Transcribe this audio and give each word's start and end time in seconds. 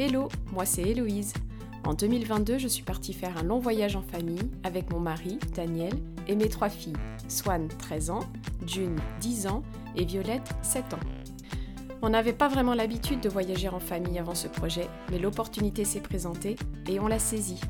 Hello, 0.00 0.28
moi 0.52 0.64
c'est 0.64 0.82
Héloïse. 0.82 1.32
En 1.84 1.92
2022, 1.92 2.58
je 2.58 2.68
suis 2.68 2.84
partie 2.84 3.12
faire 3.12 3.36
un 3.36 3.42
long 3.42 3.58
voyage 3.58 3.96
en 3.96 4.02
famille 4.02 4.48
avec 4.62 4.92
mon 4.92 5.00
mari, 5.00 5.40
Daniel, 5.56 5.92
et 6.28 6.36
mes 6.36 6.48
trois 6.48 6.68
filles, 6.68 6.92
Swan, 7.26 7.66
13 7.66 8.10
ans, 8.10 8.20
June, 8.64 8.96
10 9.20 9.48
ans, 9.48 9.64
et 9.96 10.04
Violette, 10.04 10.54
7 10.62 10.94
ans. 10.94 11.00
On 12.00 12.10
n'avait 12.10 12.32
pas 12.32 12.46
vraiment 12.46 12.74
l'habitude 12.74 13.18
de 13.18 13.28
voyager 13.28 13.68
en 13.68 13.80
famille 13.80 14.20
avant 14.20 14.36
ce 14.36 14.46
projet, 14.46 14.86
mais 15.10 15.18
l'opportunité 15.18 15.84
s'est 15.84 15.98
présentée 15.98 16.54
et 16.88 17.00
on 17.00 17.08
l'a 17.08 17.18
saisie. 17.18 17.60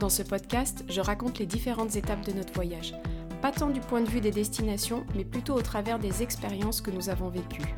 Dans 0.00 0.10
ce 0.10 0.22
podcast, 0.22 0.84
je 0.90 1.00
raconte 1.00 1.38
les 1.38 1.46
différentes 1.46 1.96
étapes 1.96 2.26
de 2.26 2.32
notre 2.32 2.52
voyage, 2.52 2.94
pas 3.40 3.52
tant 3.52 3.70
du 3.70 3.80
point 3.80 4.02
de 4.02 4.10
vue 4.10 4.20
des 4.20 4.32
destinations, 4.32 5.06
mais 5.16 5.24
plutôt 5.24 5.54
au 5.54 5.62
travers 5.62 5.98
des 5.98 6.22
expériences 6.22 6.82
que 6.82 6.90
nous 6.90 7.08
avons 7.08 7.30
vécues. 7.30 7.74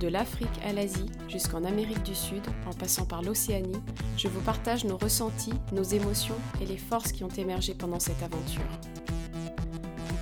De 0.00 0.08
l'Afrique 0.08 0.48
à 0.64 0.72
l'Asie 0.72 1.10
jusqu'en 1.28 1.62
Amérique 1.62 2.02
du 2.04 2.14
Sud, 2.14 2.40
en 2.66 2.72
passant 2.72 3.04
par 3.04 3.20
l'Océanie, 3.20 3.82
je 4.16 4.28
vous 4.28 4.40
partage 4.40 4.86
nos 4.86 4.96
ressentis, 4.96 5.52
nos 5.72 5.82
émotions 5.82 6.38
et 6.58 6.64
les 6.64 6.78
forces 6.78 7.12
qui 7.12 7.22
ont 7.22 7.28
émergé 7.28 7.74
pendant 7.74 8.00
cette 8.00 8.22
aventure. 8.22 8.62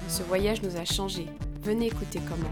Ce 0.08 0.24
voyage 0.24 0.62
nous 0.62 0.76
a 0.76 0.84
changés. 0.84 1.28
Venez 1.62 1.86
écouter 1.86 2.18
comment. 2.28 2.50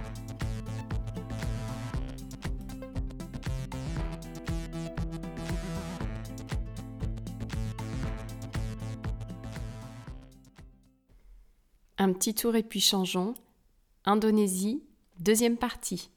Un 11.98 12.12
petit 12.12 12.34
tour 12.34 12.54
et 12.54 12.62
puis 12.62 12.80
changeons. 12.80 13.34
Indonésie, 14.04 14.84
deuxième 15.18 15.56
partie. 15.56 16.12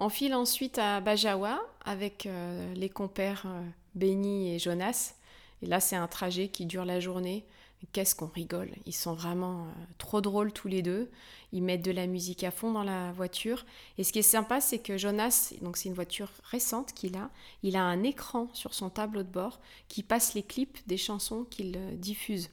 On 0.00 0.08
file 0.08 0.34
ensuite 0.36 0.78
à 0.78 1.00
Bajawa 1.00 1.60
avec 1.84 2.26
euh, 2.26 2.72
les 2.74 2.88
compères 2.88 3.42
euh, 3.46 3.62
Benny 3.96 4.54
et 4.54 4.60
Jonas. 4.60 5.14
Et 5.60 5.66
là, 5.66 5.80
c'est 5.80 5.96
un 5.96 6.06
trajet 6.06 6.46
qui 6.46 6.66
dure 6.66 6.84
la 6.84 7.00
journée. 7.00 7.44
Qu'est-ce 7.92 8.14
qu'on 8.14 8.28
rigole 8.28 8.70
Ils 8.86 8.94
sont 8.94 9.14
vraiment 9.14 9.64
euh, 9.64 9.70
trop 9.98 10.20
drôles 10.20 10.52
tous 10.52 10.68
les 10.68 10.82
deux. 10.82 11.10
Ils 11.52 11.64
mettent 11.64 11.84
de 11.84 11.90
la 11.90 12.06
musique 12.06 12.44
à 12.44 12.52
fond 12.52 12.70
dans 12.70 12.84
la 12.84 13.10
voiture. 13.10 13.66
Et 13.98 14.04
ce 14.04 14.12
qui 14.12 14.20
est 14.20 14.22
sympa, 14.22 14.60
c'est 14.60 14.78
que 14.78 14.96
Jonas, 14.96 15.52
donc 15.62 15.76
c'est 15.76 15.88
une 15.88 15.96
voiture 15.96 16.30
récente 16.44 16.92
qu'il 16.92 17.16
a, 17.16 17.28
il 17.64 17.74
a 17.74 17.82
un 17.82 18.04
écran 18.04 18.48
sur 18.52 18.74
son 18.74 18.90
tableau 18.90 19.24
de 19.24 19.28
bord 19.28 19.58
qui 19.88 20.04
passe 20.04 20.34
les 20.34 20.44
clips 20.44 20.78
des 20.86 20.96
chansons 20.96 21.42
qu'il 21.42 21.76
diffuse. 21.98 22.50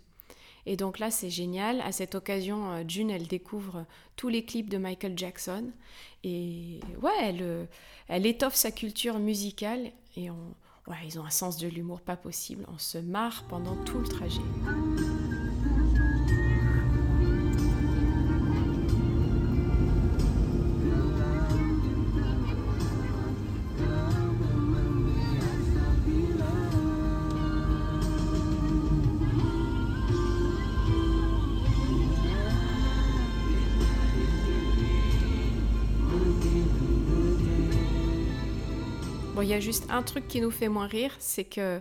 Et 0.66 0.78
donc 0.78 1.00
là, 1.00 1.12
c'est 1.12 1.30
génial. 1.30 1.82
À 1.82 1.92
cette 1.92 2.16
occasion, 2.16 2.72
euh, 2.72 2.84
June, 2.88 3.10
elle 3.10 3.28
découvre 3.28 3.86
tous 4.16 4.30
les 4.30 4.44
clips 4.44 4.70
de 4.70 4.78
Michael 4.78 5.18
Jackson. 5.18 5.72
Et 6.24 6.80
ouais, 7.02 7.12
elle, 7.22 7.42
euh, 7.42 7.66
elle 8.08 8.26
étoffe 8.26 8.56
sa 8.56 8.72
culture 8.72 9.20
musicale. 9.20 9.92
Et 10.18 10.30
ouais, 10.30 10.98
ils 11.06 11.20
ont 11.20 11.26
un 11.26 11.30
sens 11.30 11.58
de 11.58 11.68
l'humour 11.68 12.02
pas 12.02 12.18
possible. 12.18 12.66
On 12.74 12.78
se 12.78 12.98
marre 12.98 13.44
pendant 13.50 13.76
tout 13.84 14.00
le 14.00 14.08
trajet. 14.08 14.42
Il 39.46 39.50
y 39.50 39.54
a 39.54 39.60
juste 39.60 39.86
un 39.92 40.02
truc 40.02 40.28
qui 40.28 40.42
nous 40.42 40.50
fait 40.50 40.70
moins 40.70 40.88
rire, 40.88 41.16
c'est 41.20 41.44
que 41.44 41.80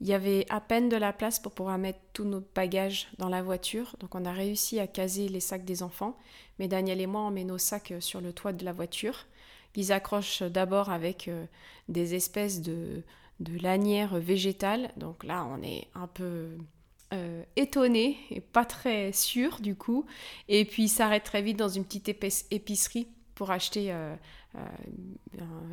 il 0.00 0.08
y 0.08 0.14
avait 0.14 0.46
à 0.48 0.60
peine 0.60 0.88
de 0.88 0.96
la 0.96 1.12
place 1.12 1.38
pour 1.38 1.52
pouvoir 1.52 1.78
mettre 1.78 2.00
tous 2.14 2.24
nos 2.24 2.42
bagages 2.54 3.08
dans 3.18 3.28
la 3.28 3.42
voiture. 3.42 3.94
Donc 4.00 4.14
on 4.14 4.24
a 4.24 4.32
réussi 4.32 4.80
à 4.80 4.86
caser 4.86 5.28
les 5.28 5.40
sacs 5.40 5.64
des 5.64 5.82
enfants. 5.82 6.18
Mais 6.58 6.66
Daniel 6.66 7.00
et 7.00 7.06
moi, 7.06 7.20
on 7.22 7.30
met 7.30 7.44
nos 7.44 7.58
sacs 7.58 7.92
euh, 7.92 8.00
sur 8.00 8.20
le 8.20 8.32
toit 8.32 8.52
de 8.52 8.64
la 8.64 8.72
voiture. 8.72 9.26
Ils 9.76 9.92
accrochent 9.92 10.42
d'abord 10.42 10.90
avec 10.90 11.28
euh, 11.28 11.44
des 11.88 12.14
espèces 12.14 12.60
de, 12.60 13.02
de 13.40 13.58
lanières 13.62 14.18
végétales. 14.18 14.90
Donc 14.96 15.24
là, 15.24 15.46
on 15.48 15.62
est 15.62 15.86
un 15.94 16.06
peu 16.06 16.48
euh, 17.12 17.42
étonné 17.56 18.16
et 18.30 18.40
pas 18.40 18.64
très 18.64 19.12
sûr 19.12 19.60
du 19.60 19.76
coup. 19.76 20.06
Et 20.48 20.64
puis 20.64 20.84
il 20.84 20.88
s'arrête 20.88 21.24
très 21.24 21.42
vite 21.42 21.58
dans 21.58 21.68
une 21.68 21.84
petite 21.84 22.08
épicerie 22.50 23.08
pour 23.34 23.50
acheter 23.50 23.92
euh, 23.92 24.14
euh, 24.56 24.60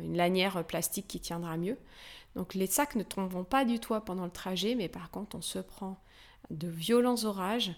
une 0.02 0.16
lanière 0.16 0.64
plastique 0.64 1.08
qui 1.08 1.20
tiendra 1.20 1.56
mieux. 1.56 1.78
Donc 2.34 2.54
les 2.54 2.66
sacs 2.66 2.96
ne 2.96 3.02
tomberont 3.02 3.44
pas 3.44 3.64
du 3.64 3.78
toit 3.78 4.04
pendant 4.04 4.24
le 4.24 4.30
trajet, 4.30 4.74
mais 4.74 4.88
par 4.88 5.10
contre 5.10 5.36
on 5.36 5.42
se 5.42 5.58
prend 5.58 6.00
de 6.50 6.68
violents 6.68 7.24
orages 7.24 7.72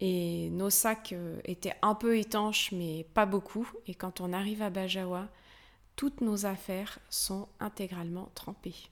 et 0.00 0.48
nos 0.50 0.70
sacs 0.70 1.12
euh, 1.12 1.38
étaient 1.44 1.74
un 1.82 1.94
peu 1.94 2.18
étanches 2.18 2.72
mais 2.72 3.06
pas 3.14 3.26
beaucoup. 3.26 3.70
Et 3.86 3.94
quand 3.94 4.20
on 4.20 4.32
arrive 4.32 4.62
à 4.62 4.70
Bajawa, 4.70 5.28
toutes 5.96 6.20
nos 6.22 6.46
affaires 6.46 6.98
sont 7.10 7.48
intégralement 7.60 8.30
trempées. 8.34 8.90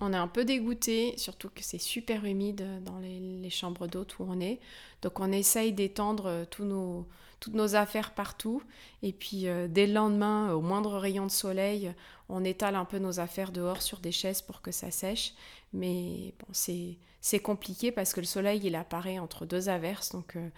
On 0.00 0.12
est 0.12 0.16
un 0.16 0.28
peu 0.28 0.44
dégoûté, 0.44 1.16
surtout 1.16 1.48
que 1.48 1.62
c'est 1.62 1.78
super 1.78 2.26
humide 2.26 2.82
dans 2.84 2.98
les, 2.98 3.48
chambres 3.48 3.86
d'hôtes 3.86 4.18
où 4.18 4.26
on 4.28 4.38
est. 4.38 4.60
Donc 5.00 5.18
on 5.18 5.32
essaye 5.32 5.72
d'étendre 5.72 6.44
tous 6.50 6.64
nos, 6.64 7.08
toutes 7.40 7.54
nos 7.54 7.74
affaires 7.74 8.14
partout. 8.14 8.62
Et 9.02 9.12
puis 9.12 9.48
euh, 9.48 9.68
dès 9.68 9.86
le 9.86 9.92
lendemain, 9.92 10.52
au 10.52 10.60
moindre 10.60 10.96
rayon 10.96 11.26
de 11.26 11.30
soleil, 11.30 11.92
on 12.28 12.44
étale 12.44 12.74
un 12.76 12.84
peu 12.84 12.98
nos 12.98 13.20
affaires 13.20 13.52
dehors 13.52 13.82
sur 13.82 14.00
des 14.00 14.12
chaises 14.12 14.42
pour 14.42 14.60
que 14.60 14.72
ça 14.72 14.90
sèche. 14.90 15.34
Mais 15.72 16.34
bon, 16.38 16.52
c'est 16.52 17.40
compliqué 17.40 17.92
parce 17.92 18.12
que 18.12 18.20
le 18.20 18.26
soleil, 18.26 18.60
il 18.64 18.74
apparaît 18.74 19.18
entre 19.18 19.46
deux 19.46 19.68
averses. 19.68 20.12
Donc 20.12 20.36
euh, 20.36 20.48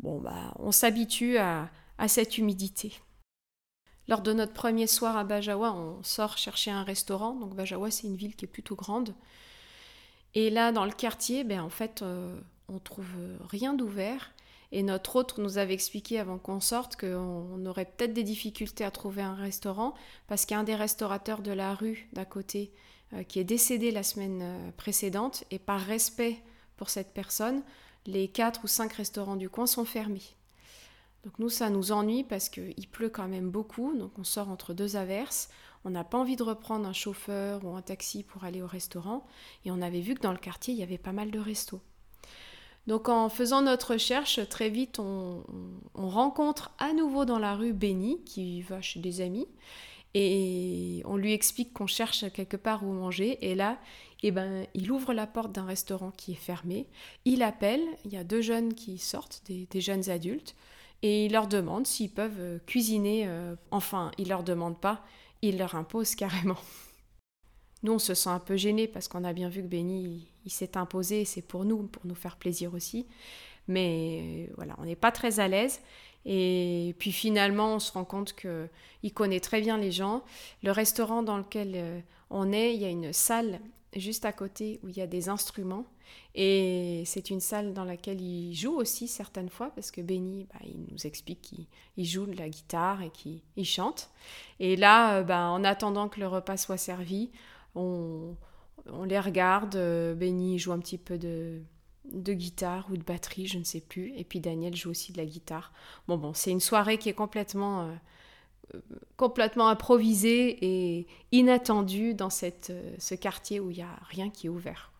bon, 0.00 0.20
bah, 0.20 0.54
on 0.58 0.72
s'habitue 0.72 1.38
à, 1.38 1.70
cette 2.06 2.38
humidité. 2.38 2.92
Lors 4.06 4.22
de 4.22 4.32
notre 4.32 4.54
premier 4.54 4.86
soir 4.86 5.16
à 5.16 5.24
Bajawa, 5.24 5.72
on 5.72 6.02
sort 6.02 6.38
chercher 6.38 6.70
un 6.70 6.82
restaurant. 6.82 7.34
Donc 7.34 7.54
Bajawa, 7.54 7.90
c'est 7.90 8.06
une 8.06 8.16
ville 8.16 8.36
qui 8.36 8.44
est 8.44 8.48
plutôt 8.48 8.76
grande. 8.76 9.14
Et 10.34 10.50
là, 10.50 10.72
dans 10.72 10.84
le 10.84 10.92
quartier, 10.92 11.44
ben, 11.44 11.60
en 11.60 11.70
fait, 11.70 12.02
euh, 12.02 12.38
on 12.68 12.78
trouve 12.78 13.10
rien 13.48 13.74
d'ouvert. 13.74 14.32
Et 14.70 14.82
notre 14.82 15.16
hôte 15.16 15.38
nous 15.38 15.58
avait 15.58 15.74
expliqué 15.74 16.18
avant 16.18 16.38
qu'on 16.38 16.60
sorte 16.60 16.96
qu'on 16.96 17.64
aurait 17.64 17.86
peut-être 17.86 18.12
des 18.12 18.22
difficultés 18.22 18.84
à 18.84 18.90
trouver 18.90 19.22
un 19.22 19.34
restaurant 19.34 19.94
parce 20.26 20.44
qu'un 20.44 20.62
des 20.62 20.74
restaurateurs 20.74 21.40
de 21.40 21.52
la 21.52 21.74
rue 21.74 22.08
d'à 22.12 22.26
côté 22.26 22.72
euh, 23.14 23.22
qui 23.22 23.38
est 23.38 23.44
décédé 23.44 23.90
la 23.90 24.02
semaine 24.02 24.40
euh, 24.42 24.70
précédente 24.76 25.44
et 25.50 25.58
par 25.58 25.80
respect 25.80 26.42
pour 26.76 26.90
cette 26.90 27.14
personne, 27.14 27.62
les 28.06 28.28
quatre 28.28 28.64
ou 28.64 28.66
cinq 28.66 28.92
restaurants 28.92 29.36
du 29.36 29.48
coin 29.48 29.66
sont 29.66 29.86
fermés. 29.86 30.36
Donc 31.24 31.38
nous, 31.38 31.48
ça 31.48 31.70
nous 31.70 31.92
ennuie 31.92 32.22
parce 32.22 32.48
qu'il 32.48 32.88
pleut 32.90 33.08
quand 33.08 33.28
même 33.28 33.50
beaucoup, 33.50 33.96
donc 33.96 34.18
on 34.18 34.24
sort 34.24 34.50
entre 34.50 34.74
deux 34.74 34.96
averses. 34.96 35.48
On 35.84 35.90
n'a 35.90 36.04
pas 36.04 36.18
envie 36.18 36.36
de 36.36 36.42
reprendre 36.42 36.86
un 36.86 36.92
chauffeur 36.92 37.64
ou 37.64 37.74
un 37.74 37.82
taxi 37.82 38.22
pour 38.22 38.44
aller 38.44 38.62
au 38.62 38.66
restaurant. 38.66 39.26
Et 39.64 39.70
on 39.70 39.80
avait 39.80 40.00
vu 40.00 40.14
que 40.14 40.20
dans 40.20 40.32
le 40.32 40.38
quartier, 40.38 40.74
il 40.74 40.80
y 40.80 40.82
avait 40.82 40.98
pas 40.98 41.12
mal 41.12 41.30
de 41.30 41.38
restos. 41.38 41.80
Donc 42.88 43.10
en 43.10 43.28
faisant 43.28 43.60
notre 43.60 43.92
recherche, 43.92 44.40
très 44.48 44.70
vite, 44.70 44.98
on, 44.98 45.44
rencontre 45.94 46.70
à 46.78 46.94
nouveau 46.94 47.26
dans 47.26 47.38
la 47.38 47.54
rue 47.54 47.74
Benny, 47.74 48.24
qui 48.24 48.62
va 48.62 48.80
chez 48.80 48.98
des 48.98 49.20
amis. 49.20 49.46
Et 50.14 51.02
on 51.04 51.18
lui 51.18 51.34
explique 51.34 51.74
qu'on 51.74 51.86
cherche 51.86 52.32
quelque 52.32 52.56
part 52.56 52.82
où 52.82 52.90
manger. 52.90 53.38
Et 53.42 53.54
là, 53.54 53.76
eh 54.22 54.30
ben, 54.30 54.66
il 54.72 54.90
ouvre 54.90 55.12
la 55.12 55.26
porte 55.26 55.52
d'un 55.52 55.66
restaurant 55.66 56.12
qui 56.12 56.32
est 56.32 56.34
fermé. 56.34 56.86
Il 57.26 57.42
appelle, 57.42 57.82
il 58.06 58.14
y 58.14 58.16
a 58.16 58.24
deux 58.24 58.40
jeunes 58.40 58.72
qui 58.72 58.96
sortent, 58.96 59.42
des 59.46 59.80
jeunes 59.82 60.08
adultes 60.08 60.56
et 61.02 61.26
il 61.26 61.32
leur 61.32 61.46
demande 61.46 61.86
s'ils 61.86 62.10
peuvent 62.10 62.58
cuisiner. 62.66 63.24
Euh, 63.26 63.54
enfin, 63.70 64.12
il 64.16 64.30
leur 64.30 64.44
demande 64.44 64.80
pas, 64.80 65.04
il 65.42 65.58
leur 65.58 65.74
impose 65.74 66.14
carrément. 66.14 66.56
Nous, 67.82 67.92
on 67.92 67.98
se 67.98 68.14
sent 68.14 68.30
un 68.30 68.40
peu 68.40 68.56
gênés 68.56 68.88
parce 68.88 69.08
qu'on 69.08 69.24
a 69.24 69.32
bien 69.32 69.48
vu 69.48 69.62
que 69.62 69.68
Benny, 69.68 70.28
il, 70.44 70.50
s'est 70.50 70.76
imposé, 70.76 71.24
c'est 71.24 71.42
pour 71.42 71.64
nous, 71.64 71.84
pour 71.84 72.06
nous 72.06 72.14
faire 72.14 72.36
plaisir 72.36 72.74
aussi. 72.74 73.06
Mais 73.68 74.46
euh, 74.48 74.52
voilà, 74.56 74.74
on 74.78 74.84
n'est 74.84 74.96
pas 74.96 75.12
très 75.12 75.40
à 75.40 75.48
l'aise. 75.48 75.80
Et 76.24 76.94
puis 76.98 77.12
finalement, 77.12 77.76
on 77.76 77.78
se 77.78 77.92
rend 77.92 78.04
compte 78.04 78.34
qu'il 78.34 79.14
connaît 79.14 79.40
très 79.40 79.60
bien 79.60 79.78
les 79.78 79.92
gens. 79.92 80.24
Le 80.62 80.72
restaurant 80.72 81.22
dans 81.22 81.38
lequel 81.38 82.02
on 82.30 82.52
est, 82.52 82.74
il 82.74 82.80
y 82.80 82.84
a 82.84 82.90
une 82.90 83.12
salle 83.12 83.60
juste 83.96 84.24
à 84.24 84.32
côté 84.32 84.80
où 84.82 84.88
il 84.88 84.96
y 84.96 85.00
a 85.00 85.06
des 85.06 85.28
instruments. 85.28 85.86
Et 86.34 87.02
c'est 87.06 87.30
une 87.30 87.40
salle 87.40 87.72
dans 87.74 87.84
laquelle 87.84 88.20
il 88.20 88.54
joue 88.54 88.74
aussi 88.74 89.08
certaines 89.08 89.48
fois, 89.48 89.70
parce 89.74 89.90
que 89.90 90.00
Benny, 90.00 90.46
bah, 90.52 90.60
il 90.64 90.86
nous 90.90 91.06
explique 91.06 91.40
qu'il 91.42 92.04
joue 92.04 92.26
de 92.26 92.36
la 92.36 92.48
guitare 92.48 93.02
et 93.02 93.10
qu'il 93.10 93.64
chante. 93.64 94.10
Et 94.60 94.76
là, 94.76 95.16
euh, 95.16 95.22
bah, 95.22 95.48
en 95.48 95.64
attendant 95.64 96.08
que 96.08 96.20
le 96.20 96.28
repas 96.28 96.56
soit 96.56 96.76
servi, 96.76 97.30
on, 97.74 98.36
les 99.06 99.20
regarde. 99.20 99.76
Euh, 99.76 100.14
Benny 100.14 100.58
joue 100.58 100.72
un 100.72 100.78
petit 100.78 100.98
peu 100.98 101.18
de, 101.18 101.60
guitare 102.04 102.88
ou 102.90 102.96
de 102.96 103.02
batterie, 103.02 103.46
je 103.46 103.58
ne 103.58 103.64
sais 103.64 103.80
plus. 103.80 104.12
Et 104.16 104.24
puis 104.24 104.40
Daniel 104.40 104.74
joue 104.74 104.90
aussi 104.90 105.12
de 105.12 105.18
la 105.18 105.26
guitare. 105.26 105.72
Bon, 106.06 106.16
bon, 106.16 106.34
c'est 106.34 106.50
une 106.50 106.60
soirée 106.60 106.98
qui 106.98 107.08
est 107.08 107.14
complètement... 107.14 107.82
Euh, 107.82 107.94
complètement 109.16 109.68
improvisé 109.68 110.58
et 110.60 111.06
inattendu 111.32 112.12
dans 112.12 112.28
cette, 112.28 112.70
ce 112.98 113.14
quartier 113.14 113.60
où 113.60 113.70
il 113.70 113.78
n'y 113.78 113.82
a 113.82 113.98
rien 114.10 114.28
qui 114.28 114.46
est 114.46 114.50
ouvert. 114.50 114.92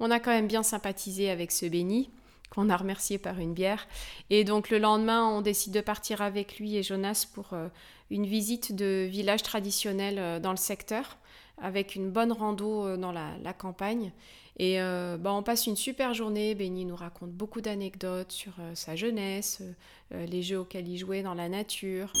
On 0.00 0.10
a 0.10 0.20
quand 0.20 0.30
même 0.30 0.48
bien 0.48 0.62
sympathisé 0.62 1.30
avec 1.30 1.52
ce 1.52 1.66
béni, 1.66 2.10
qu'on 2.50 2.70
a 2.70 2.76
remercié 2.76 3.18
par 3.18 3.38
une 3.38 3.52
bière. 3.52 3.86
Et 4.30 4.44
donc 4.44 4.70
le 4.70 4.78
lendemain, 4.78 5.26
on 5.28 5.40
décide 5.40 5.72
de 5.72 5.80
partir 5.80 6.22
avec 6.22 6.58
lui 6.58 6.76
et 6.76 6.82
Jonas 6.82 7.26
pour 7.32 7.52
euh, 7.52 7.68
une 8.10 8.26
visite 8.26 8.74
de 8.74 9.06
village 9.10 9.42
traditionnel 9.42 10.18
euh, 10.18 10.40
dans 10.40 10.50
le 10.50 10.56
secteur, 10.56 11.18
avec 11.62 11.94
une 11.94 12.10
bonne 12.10 12.32
rando 12.32 12.86
euh, 12.86 12.96
dans 12.96 13.12
la, 13.12 13.52
campagne. 13.52 14.12
Et 14.60 14.78
bah, 14.78 15.32
on 15.32 15.44
passe 15.44 15.68
une 15.68 15.76
super 15.76 16.14
journée. 16.14 16.56
Benny 16.56 16.84
nous 16.84 16.96
raconte 16.96 17.30
beaucoup 17.30 17.60
d'anecdotes 17.60 18.32
sur 18.32 18.54
sa 18.74 18.96
jeunesse, 18.96 19.62
les 20.10 20.42
jeux 20.42 20.58
auxquels 20.58 20.88
il 20.88 20.98
jouait 20.98 21.22
dans 21.22 21.34
la 21.34 21.48
nature. 21.48 22.12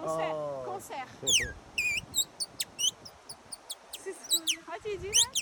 Concert, 0.00 0.36
concert. 0.64 1.06
How 4.68 4.78
do 4.82 4.90
you 4.90 4.98
do 4.98 5.10
that? 5.10 5.36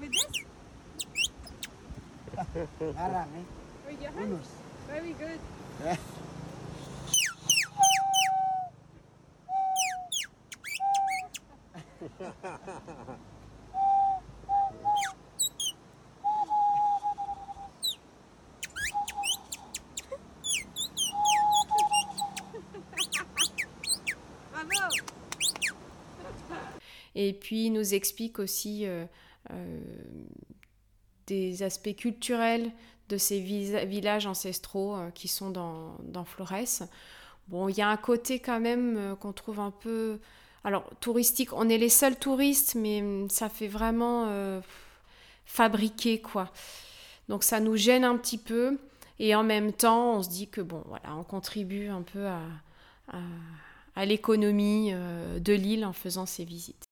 With 0.00 0.12
this? 0.12 0.44
Arang? 2.96 3.28
With 3.86 4.02
your 4.02 4.12
hands? 4.12 4.48
Very 4.86 5.12
good. 5.14 5.40
Et 27.14 27.32
puis, 27.32 27.66
il 27.66 27.72
nous 27.72 27.94
explique 27.94 28.38
aussi 28.38 28.86
euh, 28.86 29.06
euh, 29.50 29.80
des 31.26 31.62
aspects 31.62 31.94
culturels 31.94 32.72
de 33.08 33.16
ces 33.16 33.40
villages 33.40 34.26
ancestraux 34.26 34.96
euh, 34.96 35.10
qui 35.10 35.28
sont 35.28 35.50
dans, 35.50 35.96
dans 36.02 36.24
Flores. 36.24 36.88
Bon, 37.48 37.68
il 37.68 37.76
y 37.76 37.82
a 37.82 37.88
un 37.88 37.96
côté 37.96 38.40
quand 38.40 38.60
même 38.60 39.16
qu'on 39.20 39.32
trouve 39.32 39.60
un 39.60 39.70
peu... 39.70 40.18
Alors, 40.64 40.88
touristique, 41.00 41.52
on 41.52 41.68
est 41.68 41.78
les 41.78 41.88
seuls 41.88 42.18
touristes, 42.18 42.74
mais 42.74 43.02
ça 43.28 43.48
fait 43.48 43.68
vraiment 43.68 44.60
fabriqué, 45.44 46.20
quoi. 46.20 46.50
Donc, 47.28 47.44
ça 47.44 47.60
nous 47.60 47.76
gêne 47.76 48.04
un 48.04 48.16
petit 48.16 48.38
peu. 48.38 48.78
Et 49.18 49.34
en 49.34 49.44
même 49.44 49.72
temps, 49.72 50.16
on 50.16 50.22
se 50.22 50.30
dit 50.30 50.48
que, 50.48 50.62
bon, 50.62 50.82
voilà, 50.86 51.14
on 51.16 51.22
contribue 51.22 51.88
un 51.88 52.02
peu 52.02 52.26
à, 52.26 54.04
l'économie 54.04 54.92
de 54.92 55.52
l'île 55.52 55.84
en 55.84 55.92
faisant 55.92 56.24
ces 56.24 56.44
visites. 56.44 56.86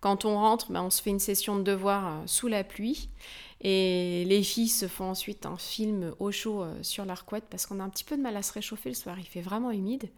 Quand 0.00 0.24
on 0.24 0.36
rentre, 0.36 0.70
ben, 0.70 0.82
on 0.82 0.90
se 0.90 1.02
fait 1.02 1.10
une 1.10 1.18
session 1.18 1.56
de 1.56 1.62
devoir 1.62 2.06
euh, 2.06 2.22
sous 2.26 2.46
la 2.46 2.62
pluie. 2.62 3.08
Et 3.60 4.24
les 4.26 4.42
filles 4.44 4.68
se 4.68 4.86
font 4.86 5.10
ensuite 5.10 5.44
un 5.44 5.56
film 5.56 6.14
au 6.20 6.30
chaud 6.30 6.62
euh, 6.62 6.82
sur 6.82 7.04
leur 7.04 7.24
couette 7.24 7.46
parce 7.50 7.66
qu'on 7.66 7.80
a 7.80 7.82
un 7.82 7.88
petit 7.88 8.04
peu 8.04 8.16
de 8.16 8.22
mal 8.22 8.36
à 8.36 8.42
se 8.42 8.52
réchauffer 8.52 8.88
le 8.88 8.94
soir, 8.94 9.18
il 9.18 9.26
fait 9.26 9.40
vraiment 9.40 9.72
humide. 9.72 10.08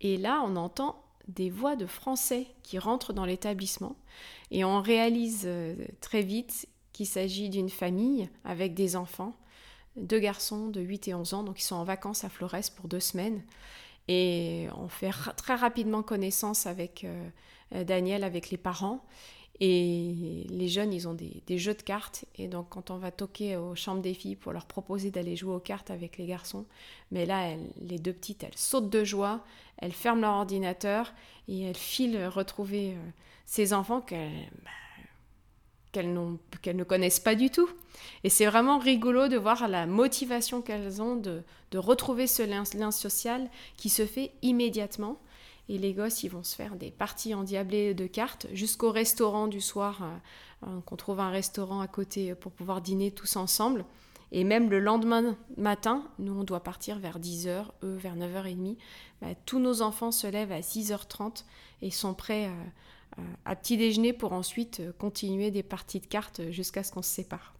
Et 0.00 0.16
là, 0.16 0.42
on 0.46 0.56
entend 0.56 1.02
des 1.34 1.50
voix 1.50 1.76
de 1.76 1.86
Français 1.86 2.46
qui 2.62 2.78
rentrent 2.78 3.12
dans 3.12 3.24
l'établissement 3.24 3.96
et 4.50 4.64
on 4.64 4.80
réalise 4.80 5.42
euh, 5.44 5.74
très 6.00 6.22
vite 6.22 6.68
qu'il 6.92 7.06
s'agit 7.06 7.48
d'une 7.48 7.70
famille 7.70 8.28
avec 8.44 8.74
des 8.74 8.96
enfants, 8.96 9.34
deux 9.96 10.18
garçons 10.18 10.68
de 10.68 10.80
8 10.80 11.08
et 11.08 11.14
11 11.14 11.34
ans, 11.34 11.42
donc 11.42 11.60
ils 11.60 11.64
sont 11.64 11.76
en 11.76 11.84
vacances 11.84 12.24
à 12.24 12.28
Flores 12.28 12.70
pour 12.76 12.88
deux 12.88 13.00
semaines. 13.00 13.42
Et 14.08 14.66
on 14.76 14.88
fait 14.88 15.12
très 15.36 15.54
rapidement 15.54 16.02
connaissance 16.02 16.66
avec 16.66 17.04
euh, 17.04 17.84
Daniel 17.84 18.24
avec 18.24 18.50
les 18.50 18.56
parents. 18.56 19.04
Et 19.60 20.46
les 20.48 20.68
jeunes, 20.68 20.92
ils 20.92 21.06
ont 21.06 21.14
des, 21.14 21.58
jeux 21.58 21.74
de 21.74 21.82
cartes. 21.82 22.24
Et 22.36 22.48
donc, 22.48 22.68
quand 22.70 22.90
on 22.90 22.96
va 22.96 23.10
toquer 23.10 23.56
aux 23.56 23.74
chambres 23.74 24.00
des 24.00 24.14
filles 24.14 24.36
pour 24.36 24.52
leur 24.52 24.64
proposer 24.64 25.10
d'aller 25.10 25.36
jouer 25.36 25.54
aux 25.54 25.60
cartes 25.60 25.90
avec 25.90 26.16
les 26.16 26.26
garçons, 26.26 26.64
mais 27.10 27.26
là, 27.26 27.54
les 27.82 27.98
deux 27.98 28.14
petites, 28.14 28.42
elles 28.42 28.56
sautent 28.56 28.88
de 28.88 29.04
joie, 29.04 29.44
elles 29.76 29.92
ferment 29.92 30.22
leur 30.22 30.32
ordinateur 30.32 31.12
et 31.48 31.62
elles 31.62 31.76
filent 31.76 32.26
retrouver 32.26 32.92
euh, 32.92 33.10
ces 33.44 33.74
enfants 33.74 34.00
qu'elles 34.00 34.48
bah, 34.64 34.70
qu'elles 35.92 36.76
ne 36.76 36.84
connaissent 36.84 37.20
pas 37.20 37.34
du 37.34 37.50
tout. 37.50 37.68
Et 38.24 38.30
c'est 38.30 38.46
vraiment 38.46 38.78
rigolo 38.78 39.28
de 39.28 39.36
voir 39.36 39.68
la 39.68 39.86
motivation 39.86 40.62
qu'elles 40.62 41.02
ont 41.02 41.16
de, 41.16 41.42
retrouver 41.74 42.26
ce 42.26 42.42
lien 42.42 42.90
social 42.90 43.48
qui 43.76 43.88
se 43.88 44.06
fait 44.06 44.32
immédiatement. 44.42 45.20
Et 45.70 45.78
les 45.78 45.94
gosses, 45.94 46.24
ils 46.24 46.28
vont 46.28 46.42
se 46.42 46.56
faire 46.56 46.74
des 46.74 46.90
parties 46.90 47.32
endiablées 47.32 47.94
de 47.94 48.08
cartes 48.08 48.48
jusqu'au 48.52 48.90
restaurant 48.90 49.46
du 49.46 49.60
soir, 49.60 50.02
euh, 50.02 50.66
euh, 50.66 50.80
qu'on 50.80 50.96
trouve 50.96 51.20
un 51.20 51.30
restaurant 51.30 51.80
à 51.80 51.86
côté 51.86 52.34
pour 52.34 52.50
pouvoir 52.50 52.80
dîner 52.80 53.12
tous 53.12 53.36
ensemble. 53.36 53.84
Et 54.32 54.42
même 54.42 54.68
le 54.68 54.80
lendemain 54.80 55.36
matin, 55.56 56.10
nous 56.18 56.32
on 56.32 56.42
doit 56.42 56.64
partir 56.64 56.98
vers 56.98 57.20
10h, 57.20 57.66
eux 57.84 57.94
vers 57.94 58.16
9h30, 58.16 58.78
bah, 59.22 59.28
tous 59.46 59.60
nos 59.60 59.80
enfants 59.80 60.10
se 60.10 60.26
lèvent 60.26 60.50
à 60.50 60.58
6h30 60.58 61.44
et 61.82 61.92
sont 61.92 62.14
prêts 62.14 62.50
euh, 63.18 63.22
à 63.44 63.54
petit 63.54 63.76
déjeuner 63.76 64.12
pour 64.12 64.32
ensuite 64.32 64.82
continuer 64.98 65.52
des 65.52 65.62
parties 65.62 66.00
de 66.00 66.06
cartes 66.06 66.50
jusqu'à 66.50 66.82
ce 66.82 66.90
qu'on 66.90 67.02
se 67.02 67.10
sépare. 67.10 67.54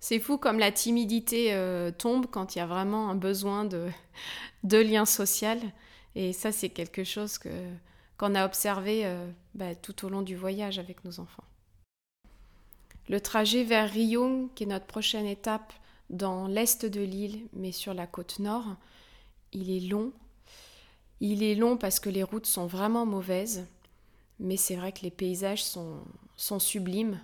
C'est 0.00 0.18
fou 0.18 0.36
comme 0.36 0.58
la 0.58 0.72
timidité 0.72 1.56
tombe 1.96 2.26
quand 2.28 2.56
il 2.56 2.58
y 2.58 2.60
a 2.60 2.66
vraiment 2.66 3.08
un 3.08 3.14
besoin 3.14 3.64
de, 3.64 3.86
de 4.64 4.78
lien 4.78 5.04
social. 5.04 5.60
Et 6.14 6.32
ça, 6.32 6.52
c'est 6.52 6.68
quelque 6.68 7.04
chose 7.04 7.38
qu'on 8.18 8.34
a 8.34 8.44
observé 8.44 9.06
euh, 9.06 9.26
bah, 9.54 9.74
tout 9.74 10.04
au 10.04 10.08
long 10.08 10.22
du 10.22 10.36
voyage 10.36 10.78
avec 10.78 11.04
nos 11.04 11.20
enfants. 11.20 11.44
Le 13.08 13.20
trajet 13.20 13.64
vers 13.64 13.90
Rion, 13.90 14.48
qui 14.54 14.64
est 14.64 14.66
notre 14.66 14.86
prochaine 14.86 15.26
étape 15.26 15.72
dans 16.10 16.46
l'est 16.46 16.84
de 16.84 17.00
l'île, 17.00 17.46
mais 17.52 17.72
sur 17.72 17.94
la 17.94 18.06
côte 18.06 18.38
nord, 18.38 18.76
il 19.52 19.70
est 19.70 19.88
long. 19.88 20.12
Il 21.20 21.42
est 21.42 21.54
long 21.54 21.76
parce 21.76 22.00
que 22.00 22.10
les 22.10 22.22
routes 22.22 22.46
sont 22.46 22.66
vraiment 22.66 23.06
mauvaises, 23.06 23.66
mais 24.38 24.56
c'est 24.56 24.76
vrai 24.76 24.92
que 24.92 25.02
les 25.02 25.10
paysages 25.10 25.64
sont, 25.64 26.00
sont 26.36 26.58
sublimes. 26.58 27.20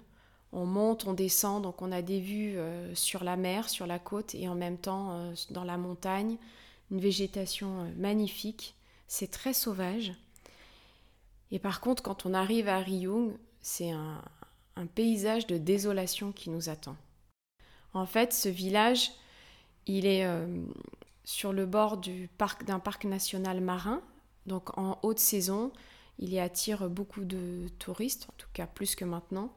On 0.52 0.64
monte, 0.64 1.06
on 1.06 1.12
descend, 1.12 1.62
donc 1.62 1.82
on 1.82 1.92
a 1.92 2.00
des 2.00 2.20
vues 2.20 2.56
euh, 2.56 2.94
sur 2.94 3.22
la 3.22 3.36
mer, 3.36 3.68
sur 3.68 3.86
la 3.86 3.98
côte, 3.98 4.34
et 4.34 4.48
en 4.48 4.54
même 4.54 4.78
temps 4.78 5.12
euh, 5.12 5.34
dans 5.50 5.64
la 5.64 5.76
montagne, 5.76 6.36
une 6.90 7.00
végétation 7.00 7.92
magnifique 7.98 8.74
c'est 9.08 9.30
très 9.30 9.54
sauvage. 9.54 10.12
Et 11.50 11.58
par 11.58 11.80
contre, 11.80 12.02
quand 12.02 12.26
on 12.26 12.34
arrive 12.34 12.68
à 12.68 12.78
Ryung, 12.78 13.36
c'est 13.60 13.90
un, 13.90 14.22
paysage 14.94 15.48
de 15.48 15.58
désolation 15.58 16.30
qui 16.30 16.50
nous 16.50 16.68
attend. 16.68 16.96
En 17.94 18.06
fait, 18.06 18.32
ce 18.32 18.48
village, 18.48 19.10
il 19.86 20.06
est 20.06 20.24
euh, 20.24 20.46
sur 21.24 21.52
le 21.52 21.66
bord 21.66 21.96
d'un 21.98 22.78
parc 22.78 23.04
national 23.04 23.60
marin. 23.60 24.00
Donc 24.46 24.78
en 24.78 25.00
haute 25.02 25.18
saison, 25.18 25.72
il 26.20 26.32
y 26.32 26.38
attire 26.38 26.88
beaucoup 26.88 27.24
de 27.24 27.66
touristes, 27.80 28.28
en 28.30 28.34
tout 28.38 28.46
cas 28.52 28.68
plus 28.68 28.94
que 28.94 29.04
maintenant. 29.04 29.52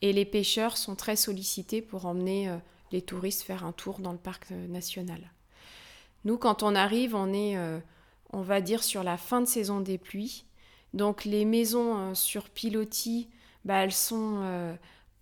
Et 0.00 0.14
les 0.14 0.24
pêcheurs 0.24 0.78
sont 0.78 0.96
très 0.96 1.16
sollicités 1.16 1.82
pour 1.82 2.06
emmener 2.06 2.48
euh, 2.48 2.56
les 2.90 3.02
touristes 3.02 3.42
faire 3.42 3.66
un 3.66 3.72
tour 3.72 3.98
dans 3.98 4.12
le 4.12 4.18
parc 4.18 4.50
euh, 4.52 4.66
national. 4.66 5.30
Nous, 6.24 6.38
quand 6.38 6.62
on 6.62 6.74
arrive, 6.74 7.14
on 7.14 7.34
est 7.34 7.56
on 8.32 8.42
va 8.42 8.60
dire, 8.60 8.82
sur 8.82 9.02
la 9.02 9.16
fin 9.16 9.40
de 9.40 9.46
saison 9.46 9.80
des 9.80 9.98
pluies. 9.98 10.44
Donc 10.94 11.24
les 11.24 11.44
maisons 11.44 11.96
euh, 11.96 12.14
sur 12.14 12.48
pilotis, 12.48 13.28
bah, 13.64 13.84
elles 13.84 13.92
sont 13.92 14.40
euh, 14.42 14.74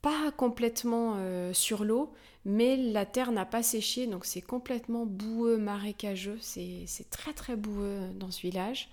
pas 0.03 0.31
complètement 0.37 1.15
euh, 1.17 1.53
sur 1.53 1.85
l'eau, 1.85 2.13
mais 2.45 2.77
la 2.77 3.05
terre 3.05 3.33
n'a 3.33 3.45
pas 3.45 3.63
séché, 3.63 4.07
donc 4.07 4.25
c'est 4.25 4.41
complètement 4.41 5.05
boueux, 5.05 5.57
marécageux, 5.57 6.39
c'est 6.41 6.87
très 7.11 7.33
très 7.33 7.57
boueux 7.57 7.99
dans 8.15 8.31
ce 8.31 8.41
village. 8.41 8.89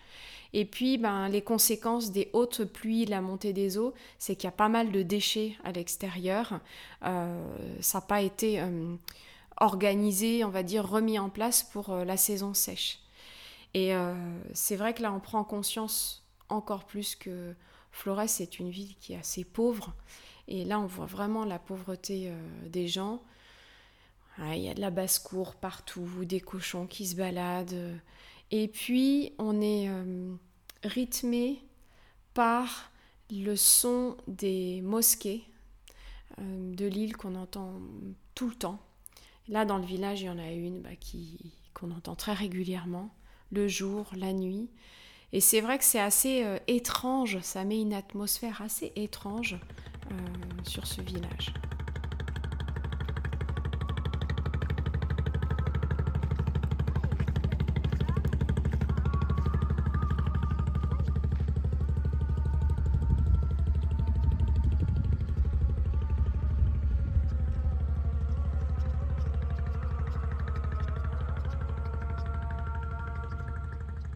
Et 0.54 0.66
puis 0.66 0.98
ben, 0.98 1.30
les 1.30 1.42
conséquences 1.42 2.12
des 2.12 2.30
hautes 2.34 2.64
pluies, 2.64 3.06
la 3.06 3.22
montée 3.22 3.54
des 3.54 3.78
eaux, 3.78 3.94
c'est 4.18 4.36
qu'il 4.36 4.46
y 4.46 4.48
a 4.48 4.52
pas 4.52 4.70
mal 4.70 4.92
de 4.92 5.02
déchets 5.04 5.56
à 5.64 5.72
l'extérieur. 5.72 6.60
ça 7.02 7.98
n'a 7.98 8.02
pas 8.02 8.22
été 8.22 8.62
organisé, 9.58 10.44
on 10.44 10.50
va 10.50 10.62
dire, 10.62 10.88
remis 10.88 11.18
en 11.18 11.30
place 11.30 11.64
pour 11.64 11.96
la 11.96 12.18
saison 12.18 12.54
sèche. 12.54 13.03
Et 13.74 13.96
euh, 13.96 14.14
c'est 14.54 14.76
vrai 14.76 14.94
que 14.94 15.02
là, 15.02 15.12
on 15.12 15.20
prend 15.20 15.44
conscience 15.44 16.24
encore 16.50 16.86
plus 16.86 17.16
que 17.16 17.56
Flores 17.92 18.22
est 18.22 18.60
une 18.60 18.70
ville 18.70 18.96
qui 18.98 19.14
est 19.14 19.18
assez 19.18 19.44
pauvre. 19.44 19.96
Et 20.48 20.66
là, 20.66 20.80
on 20.80 20.86
voit 20.86 21.06
vraiment 21.06 21.46
la 21.46 21.60
pauvreté 21.60 22.30
euh, 22.30 22.70
des 22.70 22.88
gens. 22.88 23.22
Il 24.40 24.58
y 24.58 24.70
a 24.70 24.74
de 24.74 24.82
la 24.82 24.90
basse-cour 24.90 25.56
partout, 25.56 26.26
des 26.26 26.40
cochons 26.40 26.88
qui 26.88 27.06
se 27.06 27.16
baladent. 27.16 28.00
Et 28.50 28.68
puis, 28.68 29.34
on 29.38 29.62
est 29.62 29.90
euh, 29.90 30.34
rythmé 30.84 31.62
par 32.34 32.92
le 33.30 33.56
son 33.56 34.18
des 34.28 34.82
mosquées 34.82 35.44
de 36.40 36.88
l'île 36.88 37.16
qu'on 37.16 37.36
entend 37.36 37.80
tout 38.34 38.50
le 38.50 38.56
temps. 38.56 38.80
Là, 39.48 39.66
dans 39.66 39.78
le 39.78 39.86
village, 39.86 40.22
il 40.22 40.26
y 40.26 40.30
en 40.30 40.40
a 40.40 40.52
une 40.52 40.82
bah, 40.82 40.90
qu'on 41.76 41.92
entend 41.92 42.16
très 42.16 42.34
régulièrement, 42.34 43.14
le 43.54 43.68
jour, 43.68 44.10
la 44.16 44.34
nuit. 44.34 44.70
Et 45.32 45.40
c'est 45.40 45.62
vrai 45.62 45.78
que 45.78 45.84
c'est 45.84 46.00
assez 46.00 46.44
euh, 46.44 46.58
étrange, 46.68 47.40
ça 47.42 47.64
met 47.64 47.82
une 47.82 47.94
atmosphère 47.94 48.62
assez 48.62 48.92
étrange 48.96 49.56
euh, 50.12 50.16
sur 50.64 50.86
ce 50.86 51.02
village. 51.02 51.54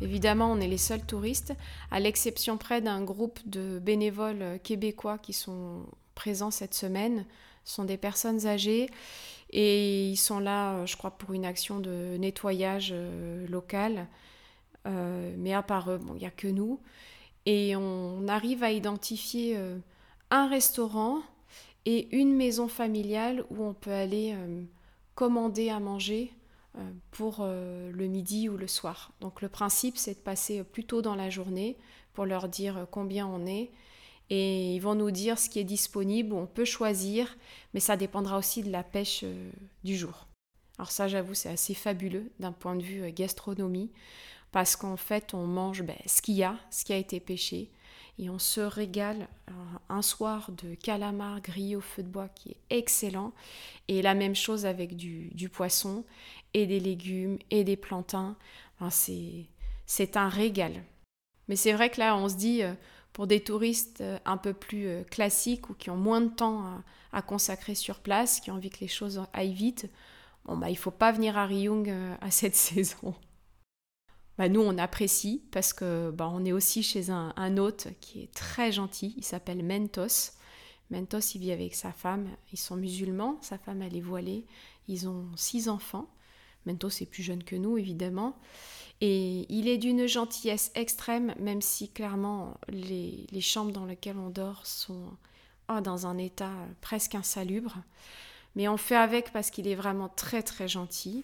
Évidemment, 0.07 0.53
on 0.53 0.61
est 0.61 0.69
les 0.69 0.77
seuls 0.77 1.05
touristes, 1.05 1.53
à 1.91 1.99
l'exception 1.99 2.57
près 2.57 2.79
d'un 2.79 3.03
groupe 3.03 3.39
de 3.45 3.77
bénévoles 3.77 4.57
québécois 4.63 5.17
qui 5.17 5.33
sont 5.33 5.85
présents 6.15 6.49
cette 6.49 6.73
semaine. 6.73 7.25
Ce 7.65 7.75
sont 7.75 7.83
des 7.83 7.97
personnes 7.97 8.47
âgées 8.47 8.89
et 9.49 10.07
ils 10.09 10.15
sont 10.15 10.39
là, 10.39 10.85
je 10.85 10.95
crois, 10.95 11.11
pour 11.11 11.33
une 11.33 11.43
action 11.43 11.81
de 11.81 12.15
nettoyage 12.17 12.91
euh, 12.93 13.45
local. 13.49 14.07
Euh, 14.85 15.35
mais 15.37 15.53
à 15.53 15.61
part 15.61 15.91
eux, 15.91 15.99
il 16.13 16.19
n'y 16.19 16.25
a 16.25 16.31
que 16.31 16.47
nous. 16.47 16.79
Et 17.45 17.75
on 17.75 18.29
arrive 18.29 18.63
à 18.63 18.71
identifier 18.71 19.57
euh, 19.57 19.77
un 20.31 20.47
restaurant 20.47 21.19
et 21.85 22.07
une 22.15 22.33
maison 22.33 22.69
familiale 22.69 23.43
où 23.49 23.61
on 23.61 23.73
peut 23.73 23.91
aller 23.91 24.37
commander 25.15 25.69
à 25.69 25.81
manger 25.81 26.31
euh, 26.31 26.36
pour 27.11 27.37
euh, 27.41 27.91
le 27.91 28.07
midi 28.07 28.49
ou 28.49 28.57
le 28.57 28.67
soir. 28.67 29.11
Donc 29.21 29.41
le 29.41 29.49
principe, 29.49 29.97
c'est 29.97 30.15
de 30.15 30.19
passer 30.19 30.63
plus 30.63 30.85
tôt 30.85 31.01
dans 31.01 31.15
la 31.15 31.29
journée 31.29 31.77
pour 32.13 32.25
leur 32.25 32.47
dire 32.47 32.87
combien 32.91 33.27
on 33.27 33.45
est. 33.45 33.71
Et 34.29 34.75
ils 34.75 34.79
vont 34.79 34.95
nous 34.95 35.11
dire 35.11 35.39
ce 35.39 35.49
qui 35.49 35.59
est 35.59 35.63
disponible, 35.63 36.33
on 36.33 36.47
peut 36.47 36.65
choisir, 36.65 37.37
mais 37.73 37.79
ça 37.79 37.95
dépendra 37.95 38.37
aussi 38.37 38.61
de 38.61 38.71
la 38.71 38.83
pêche 38.83 39.21
euh, 39.23 39.49
du 39.83 39.95
jour. 39.95 40.27
Alors 40.77 40.91
ça, 40.91 41.07
j'avoue, 41.07 41.33
c'est 41.33 41.49
assez 41.49 41.73
fabuleux 41.73 42.31
d'un 42.39 42.51
point 42.51 42.75
de 42.75 42.83
vue 42.83 43.09
gastronomie, 43.11 43.89
parce 44.51 44.75
qu'en 44.75 44.97
fait, 44.97 45.33
on 45.33 45.47
mange 45.47 45.81
ben, 45.83 45.95
ce 46.05 46.21
qu'il 46.21 46.35
y 46.35 46.43
a, 46.43 46.57
ce 46.69 46.85
qui 46.85 46.93
a 46.93 46.97
été 46.97 47.19
pêché, 47.19 47.71
et 48.19 48.29
on 48.29 48.39
se 48.39 48.61
régale 48.61 49.27
un 49.89 50.01
soir 50.01 50.51
de 50.51 50.75
calamar 50.75 51.41
grillé 51.41 51.75
au 51.75 51.81
feu 51.81 52.03
de 52.03 52.07
bois 52.07 52.29
qui 52.29 52.49
est 52.49 52.57
excellent, 52.69 53.33
et 53.87 54.01
la 54.01 54.13
même 54.13 54.35
chose 54.35 54.65
avec 54.65 54.95
du 54.95 55.49
poisson, 55.49 56.03
et 56.61 56.67
des 56.67 56.79
légumes 56.79 57.37
et 57.51 57.63
des 57.63 57.77
plantains. 57.77 58.35
c'est 59.85 60.17
un 60.17 60.29
régal. 60.29 60.83
Mais 61.47 61.55
c'est 61.55 61.73
vrai 61.73 61.89
que 61.89 61.99
là, 61.99 62.17
on 62.17 62.29
se 62.29 62.35
dit, 62.35 62.63
euh, 62.63 62.73
pour 63.13 63.27
des 63.27 63.41
touristes 63.41 64.01
euh, 64.01 64.19
un 64.25 64.37
peu 64.37 64.53
plus 64.53 64.87
euh, 64.87 65.03
classiques 65.03 65.69
ou 65.69 65.73
qui 65.73 65.89
ont 65.89 65.97
moins 65.97 66.21
de 66.21 66.29
temps 66.29 66.81
à, 67.11 67.21
consacrer 67.21 67.73
sur 67.73 67.99
place, 67.99 68.39
qui 68.39 68.51
ont 68.51 68.55
envie 68.55 68.69
que 68.69 68.81
les 68.81 68.87
choses 68.87 69.23
aillent 69.33 69.53
vite, 69.53 69.89
bon, 70.45 70.57
bah, 70.57 70.69
il 70.69 70.77
faut 70.77 70.91
pas 70.91 71.11
venir 71.11 71.37
à 71.37 71.45
Ryung 71.45 71.91
à 72.21 72.31
cette 72.31 72.55
saison. 72.55 73.15
Bah, 74.37 74.49
nous, 74.49 74.61
on 74.61 74.77
apprécie 74.77 75.41
parce 75.51 75.73
que 75.73 76.11
bah, 76.11 76.29
on 76.31 76.45
est 76.45 76.51
aussi 76.51 76.83
chez 76.83 77.09
un, 77.09 77.33
un 77.35 77.57
hôte 77.57 77.87
qui 78.01 78.21
est 78.21 78.33
très 78.33 78.71
gentil. 78.71 79.15
Il 79.17 79.23
s'appelle 79.23 79.63
Mentos. 79.63 80.33
Mentos, 80.91 81.33
il 81.33 81.41
vit 81.41 81.51
avec 81.51 81.73
sa 81.73 81.91
femme. 81.91 82.29
Ils 82.53 82.59
sont 82.59 82.75
musulmans. 82.75 83.39
Sa 83.41 83.57
femme, 83.57 83.81
elle 83.81 83.95
est 83.95 84.01
voilée. 84.01 84.45
Ils 84.87 85.09
ont 85.09 85.25
six 85.35 85.69
enfants. 85.69 86.07
Mentos 86.67 87.01
est 87.01 87.09
plus 87.09 87.23
jeune 87.23 87.43
que 87.43 87.55
nous, 87.55 87.77
évidemment. 87.77 88.37
Et 89.01 89.45
il 89.49 89.67
est 89.67 89.77
d'une 89.77 90.07
gentillesse 90.07 90.71
extrême, 90.75 91.33
même 91.39 91.61
si 91.61 91.89
clairement 91.89 92.57
les, 92.67 93.27
chambres 93.41 93.71
dans 93.71 93.85
lesquelles 93.85 94.17
on 94.17 94.29
dort 94.29 94.65
sont 94.65 95.05
oh, 95.69 95.81
dans 95.81 96.07
un 96.07 96.17
état 96.17 96.53
presque 96.81 97.15
insalubre. 97.15 97.75
Mais 98.55 98.67
on 98.67 98.77
fait 98.77 98.95
avec 98.95 99.31
parce 99.31 99.51
qu'il 99.51 99.67
est 99.67 99.75
vraiment 99.75 100.09
très 100.09 100.41
très 100.41 100.67
gentil. 100.67 101.23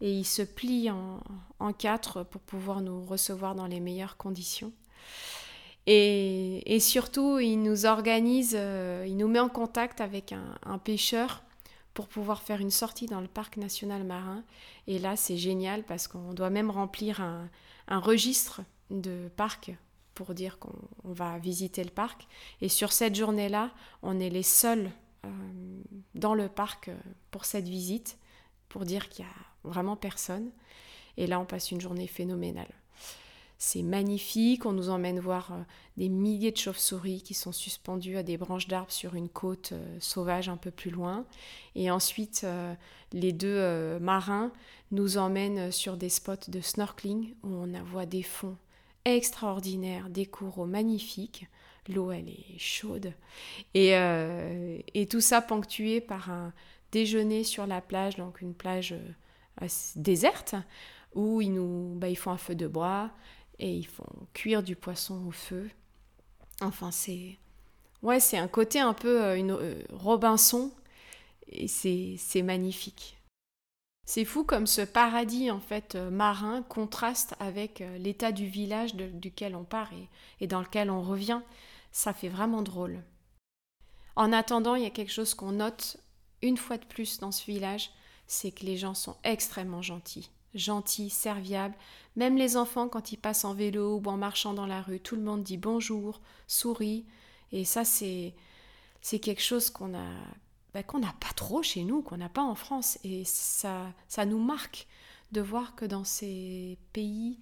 Et 0.00 0.12
il 0.12 0.24
se 0.24 0.42
plie 0.42 0.90
en, 0.90 1.72
quatre 1.72 2.22
pour 2.22 2.40
pouvoir 2.42 2.80
nous 2.80 3.04
recevoir 3.04 3.54
dans 3.54 3.66
les 3.66 3.80
meilleures 3.80 4.16
conditions. 4.16 4.72
Et, 5.88 6.78
surtout, 6.80 7.38
il 7.38 7.62
nous 7.62 7.86
organise, 7.86 8.54
euh, 8.58 9.04
il 9.06 9.16
nous 9.16 9.28
met 9.28 9.38
en 9.38 9.48
contact 9.48 10.00
avec 10.00 10.32
un 10.32 10.78
pêcheur 10.78 11.45
pour 11.96 12.08
pouvoir 12.08 12.42
faire 12.42 12.60
une 12.60 12.70
sortie 12.70 13.06
dans 13.06 13.22
le 13.22 13.26
parc 13.26 13.56
national 13.56 14.04
marin. 14.04 14.44
Et 14.86 14.98
là, 14.98 15.16
c'est 15.16 15.38
génial 15.38 15.82
parce 15.82 16.08
qu'on 16.08 16.34
doit 16.34 16.50
même 16.50 16.70
remplir 16.70 17.22
un, 17.22 17.48
registre 17.88 18.60
de 18.90 19.30
parc 19.34 19.72
pour 20.12 20.34
dire 20.34 20.58
qu'on 20.58 20.76
va 21.04 21.38
visiter 21.38 21.82
le 21.82 21.90
parc. 21.90 22.28
Et 22.60 22.68
sur 22.68 22.92
cette 22.92 23.14
journée-là, 23.14 23.70
on 24.02 24.20
est 24.20 24.28
les 24.28 24.42
seuls 24.42 24.90
euh, 25.24 25.30
dans 26.14 26.34
le 26.34 26.50
parc 26.50 26.88
euh, 26.88 26.96
pour 27.30 27.46
cette 27.46 27.66
visite, 27.66 28.18
pour 28.68 28.84
dire 28.84 29.08
qu'il 29.08 29.24
n'y 29.24 29.30
a 29.30 29.70
vraiment 29.70 29.96
personne. 29.96 30.50
Et 31.16 31.26
là, 31.26 31.40
on 31.40 31.46
passe 31.46 31.70
une 31.70 31.80
journée 31.80 32.06
phénoménale. 32.06 32.74
C'est 33.58 33.82
magnifique, 33.82 34.66
on 34.66 34.72
nous 34.72 34.90
emmène 34.90 35.18
voir 35.18 35.52
euh, 35.52 35.62
des 35.96 36.10
milliers 36.10 36.52
de 36.52 36.58
chauves-souris 36.58 37.22
qui 37.22 37.32
sont 37.32 37.52
suspendues 37.52 38.18
à 38.18 38.22
des 38.22 38.36
branches 38.36 38.68
d'arbres 38.68 38.92
sur 38.92 39.14
une 39.14 39.30
côte 39.30 39.72
euh, 39.72 39.96
sauvage 39.98 40.50
un 40.50 40.58
peu 40.58 40.70
plus 40.70 40.90
loin. 40.90 41.24
Et 41.74 41.90
ensuite, 41.90 42.42
euh, 42.44 42.74
les 43.12 43.32
deux 43.32 43.98
marins 43.98 44.52
nous 44.90 45.16
emmènent 45.16 45.72
sur 45.72 45.96
des 45.96 46.10
spots 46.10 46.48
de 46.48 46.60
snorkeling 46.60 47.34
où 47.44 47.48
on 47.48 47.82
voit 47.84 48.04
des 48.04 48.22
fonds 48.22 48.56
extraordinaires, 49.04 50.10
des 50.10 50.26
coraux 50.26 50.66
magnifiques. 50.66 51.46
L'eau, 51.88 52.10
elle 52.10 52.28
est 52.28 52.58
chaude. 52.58 53.12
Et, 53.74 53.92
et, 54.94 55.06
tout 55.06 55.20
ça 55.20 55.40
ponctué 55.40 56.00
par 56.00 56.30
un 56.30 56.52
déjeuner 56.90 57.44
sur 57.44 57.66
la 57.66 57.80
plage, 57.80 58.16
donc 58.16 58.40
une 58.40 58.54
plage 58.54 58.94
déserte, 59.94 60.56
où 61.14 61.40
ils, 61.40 61.52
nous, 61.52 61.94
bah, 61.94 62.08
ils 62.08 62.16
font 62.16 62.32
un 62.32 62.36
feu 62.36 62.56
de 62.56 62.66
bois, 62.66 63.10
et 63.58 63.72
ils 63.72 63.86
font 63.86 64.06
cuire 64.32 64.62
du 64.62 64.76
poisson 64.76 65.26
au 65.26 65.30
feu. 65.30 65.70
Enfin, 66.60 66.90
c'est. 66.90 67.38
Ouais, 68.02 68.20
c'est 68.20 68.38
un 68.38 68.48
côté 68.48 68.80
un 68.80 68.94
peu 68.94 69.22
euh, 69.22 69.36
une, 69.36 69.52
euh, 69.52 69.82
Robinson 69.92 70.70
et 71.48 71.68
c'est 71.68 72.42
magnifique. 72.42 73.16
C'est 74.04 74.24
fou 74.24 74.44
comme 74.44 74.66
ce 74.66 74.82
paradis 74.82 75.50
en 75.50 75.58
fait 75.58 75.96
euh, 75.96 76.10
marin 76.10 76.62
contraste 76.62 77.34
avec 77.40 77.82
l'état 77.98 78.30
du 78.30 78.46
village 78.46 78.94
duquel 78.94 79.56
on 79.56 79.64
part 79.64 79.90
et, 80.40 80.46
dans 80.46 80.60
lequel 80.60 80.90
on 80.90 81.02
revient. 81.02 81.40
Ça 81.92 82.12
fait 82.12 82.28
vraiment 82.28 82.62
drôle. 82.62 83.02
En 84.14 84.32
attendant, 84.32 84.74
il 84.74 84.82
y 84.82 84.86
a 84.86 84.90
quelque 84.90 85.12
chose 85.12 85.34
qu'on 85.34 85.52
note 85.52 85.96
une 86.42 86.56
fois 86.56 86.78
de 86.78 86.84
plus 86.84 87.18
dans 87.18 87.32
ce 87.32 87.44
village, 87.44 87.90
c'est 88.26 88.50
que 88.50 88.64
les 88.64 88.76
gens 88.76 88.94
sont 88.94 89.16
extrêmement 89.24 89.82
gentils 89.82 90.30
gentil, 90.56 91.10
serviable. 91.10 91.74
Même 92.16 92.36
les 92.36 92.56
enfants, 92.56 92.88
quand 92.88 93.12
ils 93.12 93.18
passent 93.18 93.44
en 93.44 93.54
vélo 93.54 93.98
ou 93.98 94.08
en 94.08 94.16
marchant 94.16 94.54
dans 94.54 94.66
la 94.66 94.82
rue, 94.82 95.00
tout 95.00 95.16
le 95.16 95.22
monde 95.22 95.42
dit 95.42 95.58
bonjour, 95.58 96.20
sourit. 96.46 97.04
Et 97.52 97.64
ça, 97.64 97.84
c'est, 97.84 98.34
c'est 99.00 99.18
quelque 99.18 99.42
chose 99.42 99.70
qu'on 99.70 99.94
a, 99.94 100.08
ben, 100.74 100.82
qu'on 100.82 100.98
n'a 100.98 101.14
pas 101.20 101.32
trop 101.34 101.62
chez 101.62 101.84
nous, 101.84 102.02
qu'on 102.02 102.16
n'a 102.16 102.28
pas 102.28 102.42
en 102.42 102.54
France. 102.54 102.98
Et 103.04 103.24
ça, 103.24 103.92
ça 104.08 104.24
nous 104.24 104.42
marque 104.42 104.86
de 105.32 105.40
voir 105.40 105.74
que 105.74 105.84
dans 105.84 106.04
ces 106.04 106.78
pays 106.92 107.38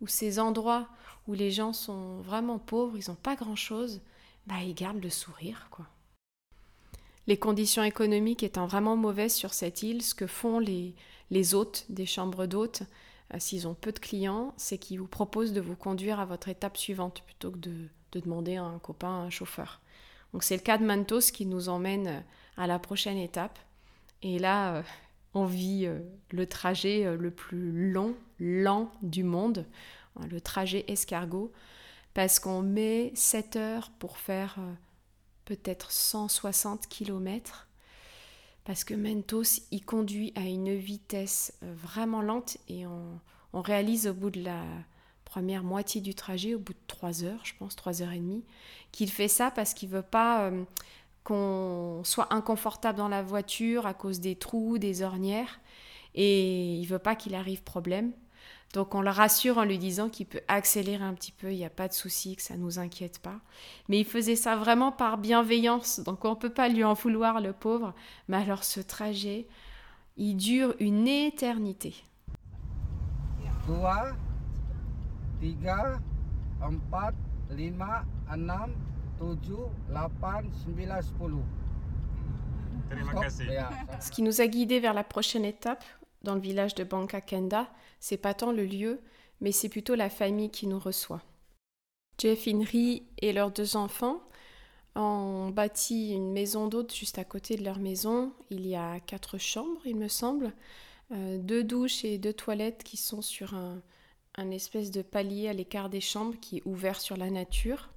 ou 0.00 0.06
ces 0.06 0.38
endroits 0.38 0.88
où 1.26 1.34
les 1.34 1.50
gens 1.50 1.72
sont 1.72 2.20
vraiment 2.22 2.58
pauvres, 2.58 2.96
ils 2.96 3.10
n'ont 3.10 3.16
pas 3.16 3.36
grand-chose, 3.36 4.00
bah, 4.46 4.62
ils 4.62 4.74
gardent 4.74 5.02
le 5.02 5.10
sourire, 5.10 5.68
quoi. 5.70 5.86
Les 7.26 7.38
conditions 7.38 7.84
économiques 7.84 8.42
étant 8.42 8.66
vraiment 8.66 8.96
mauvaises 8.96 9.34
sur 9.34 9.54
cette 9.54 9.82
île, 9.82 10.02
ce 10.02 10.14
que 10.14 10.26
font 10.26 10.58
les, 10.58 10.96
les 11.30 11.54
hôtes 11.54 11.86
des 11.88 12.06
chambres 12.06 12.46
d'hôtes, 12.46 12.82
euh, 13.34 13.36
s'ils 13.38 13.68
ont 13.68 13.74
peu 13.74 13.92
de 13.92 13.98
clients, 13.98 14.54
c'est 14.56 14.78
qu'ils 14.78 14.98
vous 14.98 15.06
proposent 15.06 15.52
de 15.52 15.60
vous 15.60 15.76
conduire 15.76 16.20
à 16.20 16.24
votre 16.24 16.48
étape 16.48 16.76
suivante 16.76 17.22
plutôt 17.22 17.50
que 17.50 17.58
de, 17.58 17.88
demander 18.12 18.56
à 18.56 18.64
un 18.64 18.78
copain, 18.80 19.08
un 19.08 19.30
chauffeur. 19.30 19.80
Donc 20.32 20.42
c'est 20.42 20.56
le 20.56 20.62
cas 20.62 20.78
de 20.78 20.84
Mantos 20.84 21.30
qui 21.32 21.46
nous 21.46 21.68
emmène 21.68 22.08
euh, 22.08 22.20
à 22.56 22.66
la 22.66 22.78
prochaine 22.78 23.18
étape. 23.18 23.58
Et 24.22 24.38
là, 24.38 24.74
euh, 24.74 24.82
on 25.34 25.44
vit 25.44 25.88
le 26.32 26.46
trajet 26.46 27.16
le 27.16 27.30
plus 27.30 27.92
long, 27.92 28.16
lent 28.40 28.90
du 29.00 29.22
monde, 29.22 29.64
hein, 30.16 30.26
le 30.28 30.40
trajet 30.40 30.84
escargot, 30.88 31.52
parce 32.14 32.40
qu'on 32.40 32.62
met 32.62 33.12
7 33.14 33.54
heures 33.54 33.90
pour 34.00 34.18
faire 34.18 34.56
peut-être 35.44 35.92
160 35.92 36.88
km 36.88 37.68
parce 38.64 38.84
que 38.84 38.94
Mentos 38.94 39.62
y 39.70 39.80
conduit 39.80 40.32
à 40.36 40.42
une 40.42 40.74
vitesse 40.74 41.52
euh, 41.62 41.72
vraiment 41.74 42.22
lente 42.22 42.58
et 42.68 42.86
on, 42.86 43.20
réalise 43.52 44.06
au 44.06 44.14
bout 44.14 44.30
de 44.30 44.42
la 44.42 44.62
première 45.24 45.64
moitié 45.64 46.00
du 46.00 46.14
trajet, 46.14 46.54
au 46.54 46.58
bout 46.58 46.72
de 46.72 46.78
trois 46.86 47.24
heures, 47.24 47.44
je 47.44 47.52
pense, 47.58 47.74
trois 47.74 48.00
heures 48.00 48.12
et 48.12 48.18
demie, 48.18 48.44
qu'il 48.92 49.10
fait 49.10 49.28
ça 49.28 49.50
parce 49.50 49.74
qu'il 49.74 49.88
veut 49.88 50.02
pas 50.02 50.44
euh, 50.44 50.64
qu'on 51.24 52.02
soit 52.04 52.32
inconfortable 52.32 52.98
dans 52.98 53.08
la 53.08 53.22
voiture 53.22 53.86
à 53.86 53.94
cause 53.94 54.20
des 54.20 54.36
trous, 54.36 54.78
des 54.78 55.02
ornières, 55.02 55.60
et 56.14 56.76
il 56.76 56.86
veut 56.86 56.98
pas 56.98 57.16
qu'il 57.16 57.34
arrive 57.34 57.62
problème. 57.62 58.12
Donc 58.72 58.94
on 58.94 59.00
le 59.00 59.10
rassure 59.10 59.58
en 59.58 59.64
lui 59.64 59.78
disant 59.78 60.08
qu'il 60.08 60.26
peut 60.26 60.42
accélérer 60.46 61.02
un 61.02 61.14
petit 61.14 61.32
peu, 61.32 61.52
il 61.52 61.56
n'y 61.56 61.64
a 61.64 61.70
pas 61.70 61.88
de 61.88 61.92
souci, 61.92 62.36
que 62.36 62.42
ça 62.42 62.54
ne 62.56 62.60
nous 62.60 62.78
inquiète 62.78 63.18
pas. 63.18 63.40
Mais 63.88 63.98
il 63.98 64.04
faisait 64.04 64.36
ça 64.36 64.54
vraiment 64.56 64.92
par 64.92 65.18
bienveillance, 65.18 66.00
donc 66.00 66.24
on 66.24 66.30
ne 66.30 66.34
peut 66.36 66.52
pas 66.52 66.68
lui 66.68 66.84
en 66.84 66.94
vouloir, 66.94 67.40
le 67.40 67.52
pauvre. 67.52 67.94
Mais 68.28 68.36
alors 68.36 68.62
ce 68.62 68.80
trajet, 68.80 69.48
il 70.16 70.36
dure 70.36 70.74
une 70.78 71.08
éternité. 71.08 71.94
dua, 73.66 74.12
tiga, 75.40 75.98
empat, 76.62 77.14
lima, 77.50 78.04
enam, 78.30 78.72
tujuh, 79.18 79.66
lapan, 79.90 80.42
sembilan, 80.64 81.02
sepuluh. 81.02 81.42
Terima 82.88 83.10
Stop. 83.12 83.22
kasih. 83.22 83.46
Ya. 83.46 83.70
Ce 84.00 84.10
qui 84.10 84.22
nous 84.22 84.40
a 84.40 84.46
guidés 84.46 84.80
vers 84.80 84.94
la 84.94 85.04
prochaine 85.04 85.44
étape, 85.44 85.84
dans 86.22 86.34
le 86.34 86.40
village 86.40 86.74
de 86.74 86.84
Banka 86.84 87.20
Kenda, 87.20 87.70
c'est 87.98 88.16
pas 88.16 88.34
tant 88.34 88.52
le 88.52 88.64
lieu, 88.64 89.00
mais 89.40 89.52
c'est 89.52 89.68
plutôt 89.68 89.94
la 89.94 90.10
famille 90.10 90.50
qui 90.50 90.66
nous 90.66 90.78
reçoit. 90.78 91.22
Jeff 92.18 92.46
Inri 92.46 93.04
et 93.18 93.32
leurs 93.32 93.50
deux 93.50 93.76
enfants 93.76 94.20
ont 94.94 95.50
bâti 95.50 96.12
une 96.12 96.32
maison 96.32 96.66
d'hôte 96.66 96.94
juste 96.94 97.18
à 97.18 97.24
côté 97.24 97.56
de 97.56 97.64
leur 97.64 97.78
maison. 97.78 98.32
Il 98.50 98.66
y 98.66 98.74
a 98.74 99.00
quatre 99.00 99.38
chambres, 99.38 99.80
il 99.86 99.96
me 99.96 100.08
semble, 100.08 100.52
euh, 101.12 101.38
deux 101.38 101.64
douches 101.64 102.04
et 102.04 102.18
deux 102.18 102.32
toilettes 102.32 102.84
qui 102.84 102.96
sont 102.96 103.22
sur 103.22 103.54
un, 103.54 103.80
espèce 104.50 104.90
de 104.90 105.02
palier 105.02 105.48
à 105.48 105.52
l'écart 105.52 105.90
des 105.90 106.00
chambres 106.00 106.34
qui 106.40 106.58
est 106.58 106.62
ouvert 106.64 107.00
sur 107.00 107.16
la 107.16 107.30
nature. 107.30 107.90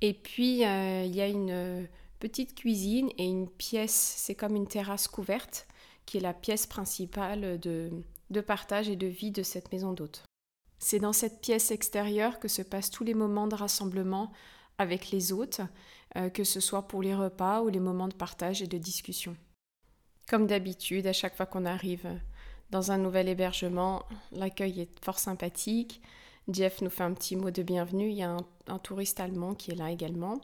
Et 0.00 0.14
puis, 0.14 0.64
euh, 0.64 1.04
il 1.04 1.14
y 1.14 1.20
a 1.20 1.28
une 1.28 1.86
petite 2.20 2.54
cuisine 2.54 3.10
et 3.18 3.24
une 3.24 3.48
pièce, 3.48 4.14
c'est 4.16 4.34
comme 4.34 4.56
une 4.56 4.66
terrasse 4.66 5.08
couverte, 5.08 5.66
qui 6.06 6.18
est 6.18 6.20
la 6.20 6.34
pièce 6.34 6.66
principale 6.66 7.58
de, 7.60 8.40
partage 8.40 8.88
et 8.88 8.96
de 8.96 9.06
vie 9.06 9.30
de 9.30 9.42
cette 9.42 9.72
maison 9.72 9.92
d'hôte. 9.92 10.24
C'est 10.78 10.98
dans 10.98 11.12
cette 11.12 11.40
pièce 11.40 11.70
extérieure 11.70 12.40
que 12.40 12.48
se 12.48 12.62
passent 12.62 12.90
tous 12.90 13.04
les 13.04 13.14
moments 13.14 13.46
de 13.46 13.54
rassemblement 13.54 14.32
avec 14.78 15.10
les 15.10 15.32
hôtes, 15.32 15.60
euh, 16.16 16.28
que 16.28 16.44
ce 16.44 16.60
soit 16.60 16.88
pour 16.88 17.02
les 17.02 17.14
repas 17.14 17.62
ou 17.62 17.68
les 17.68 17.80
moments 17.80 18.08
de 18.08 18.14
partage 18.14 18.62
et 18.62 18.66
de 18.66 18.78
discussion. 18.78 19.36
Comme 20.28 20.46
d'habitude, 20.46 21.06
à 21.06 21.12
chaque 21.12 21.36
fois 21.36 21.46
qu'on 21.46 21.66
arrive 21.66 22.08
dans 22.70 22.90
un 22.90 22.98
nouvel 22.98 23.28
hébergement, 23.28 24.02
l'accueil 24.32 24.80
est 24.80 25.04
fort 25.04 25.18
sympathique. 25.18 26.00
Jeff 26.48 26.80
nous 26.80 26.90
fait 26.90 27.04
un 27.04 27.12
petit 27.12 27.36
mot 27.36 27.50
de 27.50 27.62
bienvenue. 27.62 28.10
Il 28.10 28.16
y 28.16 28.22
a 28.22 28.36
un 28.66 28.78
touriste 28.78 29.20
allemand 29.20 29.54
qui 29.54 29.70
est 29.70 29.76
là 29.76 29.90
également. 29.90 30.40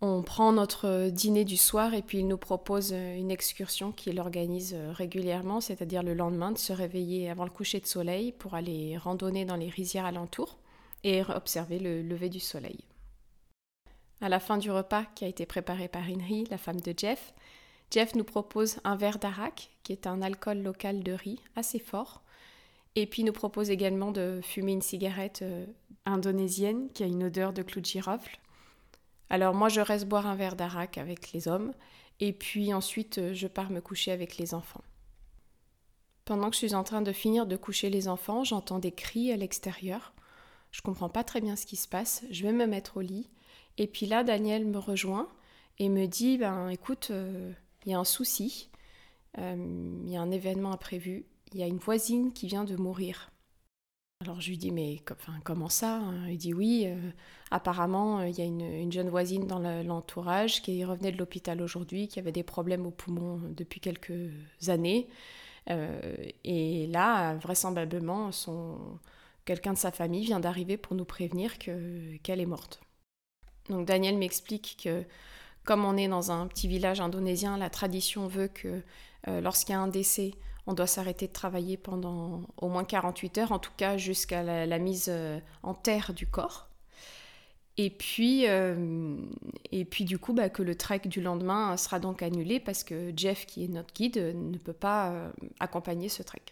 On 0.00 0.22
prend 0.22 0.52
notre 0.52 1.08
dîner 1.08 1.44
du 1.44 1.56
soir 1.56 1.92
et 1.92 2.02
puis 2.02 2.18
il 2.18 2.28
nous 2.28 2.38
propose 2.38 2.92
une 2.92 3.32
excursion 3.32 3.90
qu'il 3.90 4.20
organise 4.20 4.76
régulièrement, 4.92 5.60
c'est-à-dire 5.60 6.04
le 6.04 6.14
lendemain 6.14 6.52
de 6.52 6.58
se 6.58 6.72
réveiller 6.72 7.28
avant 7.28 7.44
le 7.44 7.50
coucher 7.50 7.80
de 7.80 7.86
soleil 7.86 8.30
pour 8.30 8.54
aller 8.54 8.96
randonner 8.96 9.44
dans 9.44 9.56
les 9.56 9.68
rizières 9.68 10.06
alentours 10.06 10.58
et 11.02 11.22
observer 11.22 11.80
le 11.80 12.02
lever 12.02 12.28
du 12.28 12.38
soleil. 12.38 12.84
À 14.20 14.28
la 14.28 14.40
fin 14.40 14.56
du 14.56 14.70
repas 14.70 15.04
qui 15.14 15.24
a 15.24 15.28
été 15.28 15.46
préparé 15.46 15.88
par 15.88 16.02
Inri, 16.02 16.44
la 16.50 16.58
femme 16.58 16.80
de 16.80 16.92
Jeff, 16.96 17.34
Jeff 17.90 18.14
nous 18.14 18.24
propose 18.24 18.78
un 18.84 18.96
verre 18.96 19.18
d'arak, 19.18 19.70
qui 19.82 19.92
est 19.92 20.06
un 20.06 20.22
alcool 20.22 20.62
local 20.62 21.02
de 21.02 21.12
riz 21.12 21.40
assez 21.56 21.78
fort, 21.78 22.22
et 22.96 23.06
puis 23.06 23.24
nous 23.24 23.32
propose 23.32 23.70
également 23.70 24.10
de 24.10 24.40
fumer 24.42 24.72
une 24.72 24.82
cigarette 24.82 25.40
euh, 25.42 25.66
indonésienne 26.04 26.90
qui 26.92 27.04
a 27.04 27.06
une 27.06 27.24
odeur 27.24 27.52
de 27.52 27.62
clou 27.62 27.80
de 27.80 27.86
girofle. 27.86 28.38
Alors 29.30 29.54
moi 29.54 29.68
je 29.68 29.80
reste 29.80 30.06
boire 30.06 30.26
un 30.26 30.34
verre 30.34 30.56
d'arak 30.56 30.98
avec 30.98 31.32
les 31.32 31.48
hommes, 31.48 31.72
et 32.20 32.32
puis 32.32 32.72
ensuite 32.72 33.18
euh, 33.18 33.34
je 33.34 33.46
pars 33.46 33.70
me 33.70 33.80
coucher 33.80 34.12
avec 34.12 34.38
les 34.38 34.54
enfants. 34.54 34.82
Pendant 36.24 36.50
que 36.50 36.56
je 36.56 36.66
suis 36.66 36.74
en 36.74 36.84
train 36.84 37.00
de 37.00 37.12
finir 37.12 37.46
de 37.46 37.56
coucher 37.56 37.88
les 37.88 38.06
enfants, 38.06 38.44
j'entends 38.44 38.78
des 38.78 38.92
cris 38.92 39.32
à 39.32 39.36
l'extérieur. 39.36 40.12
Je 40.70 40.82
comprends 40.82 41.08
pas 41.08 41.24
très 41.24 41.40
bien 41.40 41.56
ce 41.56 41.64
qui 41.64 41.76
se 41.76 41.88
passe. 41.88 42.22
Je 42.30 42.42
vais 42.42 42.52
me 42.52 42.66
mettre 42.66 42.98
au 42.98 43.00
lit. 43.00 43.30
Et 43.78 43.86
puis 43.86 44.04
là, 44.04 44.24
Daniel 44.24 44.66
me 44.66 44.78
rejoint 44.78 45.28
et 45.78 45.88
me 45.88 46.06
dit 46.06 46.36
Ben 46.36 46.68
écoute, 46.68 47.08
euh, 47.10 47.52
il 47.86 47.92
y 47.92 47.94
a 47.94 47.98
un 47.98 48.04
souci. 48.04 48.68
Euh, 49.38 49.56
Il 50.04 50.10
y 50.12 50.16
a 50.16 50.20
un 50.20 50.30
événement 50.30 50.72
imprévu. 50.72 51.24
Il 51.52 51.60
y 51.60 51.62
a 51.62 51.66
une 51.66 51.78
voisine 51.78 52.32
qui 52.32 52.46
vient 52.46 52.64
de 52.64 52.76
mourir. 52.76 53.30
Alors 54.20 54.40
je 54.40 54.50
lui 54.50 54.58
dis 54.58 54.72
Mais 54.72 55.00
comment 55.44 55.68
ça 55.68 55.98
hein? 55.98 56.26
Il 56.28 56.38
dit 56.38 56.52
Oui, 56.52 56.84
euh, 56.86 56.96
apparemment, 57.50 58.20
euh, 58.20 58.28
il 58.28 58.36
y 58.36 58.42
a 58.42 58.44
une, 58.44 58.60
une 58.62 58.90
jeune 58.92 59.08
voisine 59.08 59.46
dans 59.46 59.60
le- 59.60 59.82
l'entourage 59.82 60.60
qui 60.62 60.84
revenait 60.84 61.12
de 61.12 61.18
l'hôpital 61.18 61.62
aujourd'hui, 61.62 62.08
qui 62.08 62.18
avait 62.18 62.32
des 62.32 62.42
problèmes 62.42 62.84
aux 62.86 62.90
poumons 62.90 63.40
depuis 63.56 63.80
quelques 63.80 64.30
années. 64.66 65.08
Euh, 65.70 66.00
et 66.44 66.86
là, 66.88 67.34
vraisemblablement, 67.36 68.32
son... 68.32 68.78
quelqu'un 69.44 69.74
de 69.74 69.78
sa 69.78 69.92
famille 69.92 70.24
vient 70.26 70.40
d'arriver 70.40 70.76
pour 70.78 70.96
nous 70.96 71.04
prévenir 71.06 71.58
que- 71.58 72.16
qu'elle 72.24 72.40
est 72.40 72.46
morte. 72.46 72.80
Donc 73.70 73.86
Daniel 73.86 74.16
m'explique 74.18 74.78
que 74.82 75.04
comme 75.64 75.84
on 75.84 75.96
est 75.96 76.08
dans 76.08 76.30
un 76.32 76.46
petit 76.48 76.68
village 76.68 77.00
indonésien, 77.00 77.58
la 77.58 77.70
tradition 77.70 78.26
veut 78.28 78.48
que 78.48 78.82
euh, 79.26 79.40
lorsqu'il 79.40 79.72
y 79.72 79.76
a 79.76 79.80
un 79.80 79.88
décès, 79.88 80.32
on 80.66 80.74
doit 80.74 80.86
s'arrêter 80.86 81.26
de 81.26 81.32
travailler 81.32 81.76
pendant 81.76 82.42
au 82.58 82.68
moins 82.68 82.84
48 82.84 83.38
heures, 83.38 83.52
en 83.52 83.58
tout 83.58 83.72
cas 83.76 83.96
jusqu'à 83.96 84.42
la, 84.42 84.78
mise 84.78 85.06
euh, 85.08 85.40
en 85.62 85.74
terre 85.74 86.12
du 86.12 86.26
corps. 86.26 86.68
Et 87.80 87.90
puis, 87.90 88.48
euh, 88.48 89.16
et 89.70 89.84
puis 89.84 90.04
du 90.04 90.18
coup, 90.18 90.32
bah, 90.32 90.48
que 90.48 90.62
le 90.62 90.74
trek 90.74 91.02
du 91.04 91.20
lendemain 91.20 91.76
sera 91.76 92.00
donc 92.00 92.22
annulé 92.22 92.58
parce 92.58 92.82
que 92.82 93.12
Jeff, 93.16 93.46
qui 93.46 93.64
est 93.64 93.68
notre 93.68 93.94
guide, 93.94 94.16
ne 94.34 94.58
peut 94.58 94.72
pas 94.72 95.30
accompagner 95.60 96.08
ce 96.08 96.24
trek. 96.24 96.42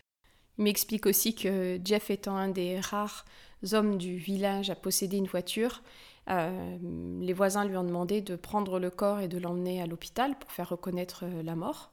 Il 0.58 0.64
m'explique 0.64 1.04
aussi 1.04 1.34
que 1.34 1.80
Jeff 1.84 2.10
étant 2.10 2.36
un 2.36 2.48
des 2.48 2.78
rares 2.78 3.24
hommes 3.72 3.98
du 3.98 4.16
village 4.16 4.70
à 4.70 4.76
posséder 4.76 5.16
une 5.16 5.26
voiture, 5.26 5.82
les 6.28 7.32
voisins 7.32 7.64
lui 7.64 7.76
ont 7.76 7.84
demandé 7.84 8.20
de 8.20 8.36
prendre 8.36 8.78
le 8.78 8.90
corps 8.90 9.20
et 9.20 9.28
de 9.28 9.38
l'emmener 9.38 9.82
à 9.82 9.86
l'hôpital 9.86 10.38
pour 10.38 10.52
faire 10.52 10.68
reconnaître 10.68 11.24
la 11.24 11.56
mort. 11.56 11.92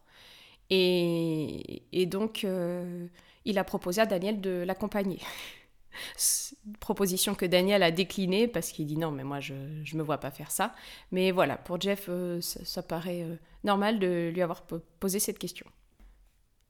Et, 0.70 2.06
donc, 2.08 2.44
euh, 2.44 3.08
il 3.46 3.58
a 3.58 3.64
proposé 3.64 4.02
à 4.02 4.06
Daniel 4.06 4.42
de 4.42 4.64
l'accompagner. 4.66 5.20
Proposition 6.80 7.36
que 7.36 7.46
Daniel 7.46 7.84
a 7.84 7.92
déclinée 7.92 8.48
parce 8.48 8.72
qu'il 8.72 8.88
dit 8.88 8.98
non, 8.98 9.12
mais 9.12 9.24
moi 9.24 9.40
je 9.40 9.54
ne 9.54 9.98
me 9.98 10.02
vois 10.04 10.18
pas 10.18 10.32
faire 10.32 10.50
ça. 10.50 10.74
Mais 11.12 11.32
voilà, 11.32 11.58
pour 11.58 11.80
Jeff, 11.80 12.06
euh, 12.10 12.42
ça, 12.42 12.82
paraît 12.82 13.22
euh, 13.22 13.36
normal 13.64 14.00
de 14.00 14.32
lui 14.34 14.42
avoir 14.42 14.64
po- 14.64 14.82
posé 15.00 15.20
cette 15.20 15.38
question. 15.38 15.68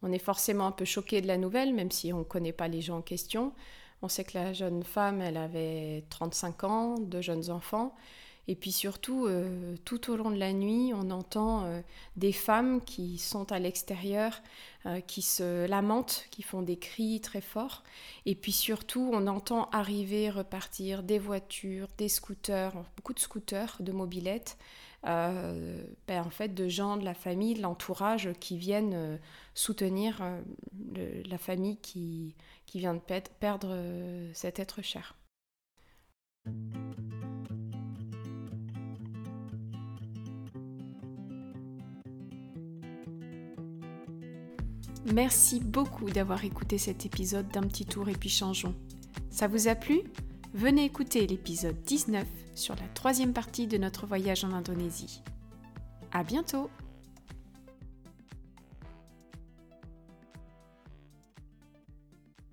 On 0.01 0.11
est 0.11 0.19
forcément 0.19 0.67
un 0.67 0.71
peu 0.71 0.83
choqué 0.83 1.21
de 1.21 1.27
la 1.27 1.37
nouvelle, 1.37 1.73
même 1.73 1.91
si 1.91 2.11
on 2.11 2.19
ne 2.19 2.23
connaît 2.23 2.51
pas 2.51 2.67
les 2.67 2.81
gens 2.81 2.97
en 2.97 3.01
question. 3.01 3.53
On 4.01 4.09
sait 4.09 4.25
que 4.25 4.37
la 4.37 4.51
jeune 4.51 4.83
femme, 4.83 5.21
elle 5.21 5.37
avait 5.37 6.03
35 6.09 6.63
ans, 6.65 6.95
deux 6.99 7.21
jeunes 7.21 7.49
enfants. 7.49 7.95
Et 8.47 8.55
puis 8.55 8.73
surtout, 8.73 9.25
euh, 9.25 9.75
tout 9.85 10.11
au 10.11 10.17
long 10.17 10.29
de 10.29 10.37
la 10.37 10.51
nuit, 10.51 10.91
on 10.93 11.11
entend 11.11 11.63
euh, 11.63 11.81
des 12.17 12.33
femmes 12.33 12.81
qui 12.81 13.17
sont 13.17 13.51
à 13.53 13.59
l'extérieur, 13.59 14.41
euh, 14.85 14.99
qui 14.99 15.21
se 15.21 15.65
lamentent, 15.65 16.27
qui 16.29 16.41
font 16.41 16.61
des 16.61 16.77
cris 16.77 17.21
très 17.21 17.39
forts. 17.39 17.83
Et 18.25 18.35
puis 18.35 18.51
surtout, 18.51 19.09
on 19.13 19.27
entend 19.27 19.69
arriver, 19.71 20.29
repartir 20.29 21.03
des 21.03 21.19
voitures, 21.19 21.87
des 21.97 22.09
scooters, 22.09 22.73
beaucoup 22.97 23.13
de 23.13 23.19
scooters, 23.19 23.77
de 23.79 23.91
mobilettes, 23.91 24.57
ben, 25.03 25.85
en 26.09 26.29
fait, 26.29 26.53
de 26.53 26.69
gens 26.69 26.95
de 26.95 27.03
la 27.03 27.13
famille, 27.13 27.55
de 27.55 27.61
l'entourage 27.61 28.29
qui 28.39 28.57
viennent 28.57 29.19
soutenir 29.53 30.21
la 30.95 31.37
famille 31.37 31.75
qui, 31.75 32.35
vient 32.73 32.93
de 32.93 33.01
perdre 33.39 33.77
cet 34.33 34.59
être 34.59 34.81
cher. 34.81 35.17
Merci 45.11 45.59
beaucoup 45.59 46.09
d'avoir 46.09 46.45
écouté 46.45 46.77
cet 46.77 47.05
épisode 47.05 47.49
d'un 47.49 47.63
petit 47.63 47.85
tour 47.85 48.07
et 48.07 48.13
puis 48.13 48.29
changeons. 48.29 48.73
Ça 49.29 49.47
vous 49.47 49.67
a 49.67 49.75
plu? 49.75 50.01
Venez 50.53 50.85
écouter 50.85 51.27
l'épisode 51.27 51.75
19 51.83 52.25
sur 52.55 52.75
la 52.75 52.87
troisième 52.93 53.33
partie 53.33 53.67
de 53.67 53.77
notre 53.77 54.07
voyage 54.07 54.45
en 54.45 54.53
Indonésie. 54.53 55.21
À 56.13 56.23
bientôt 56.23 56.69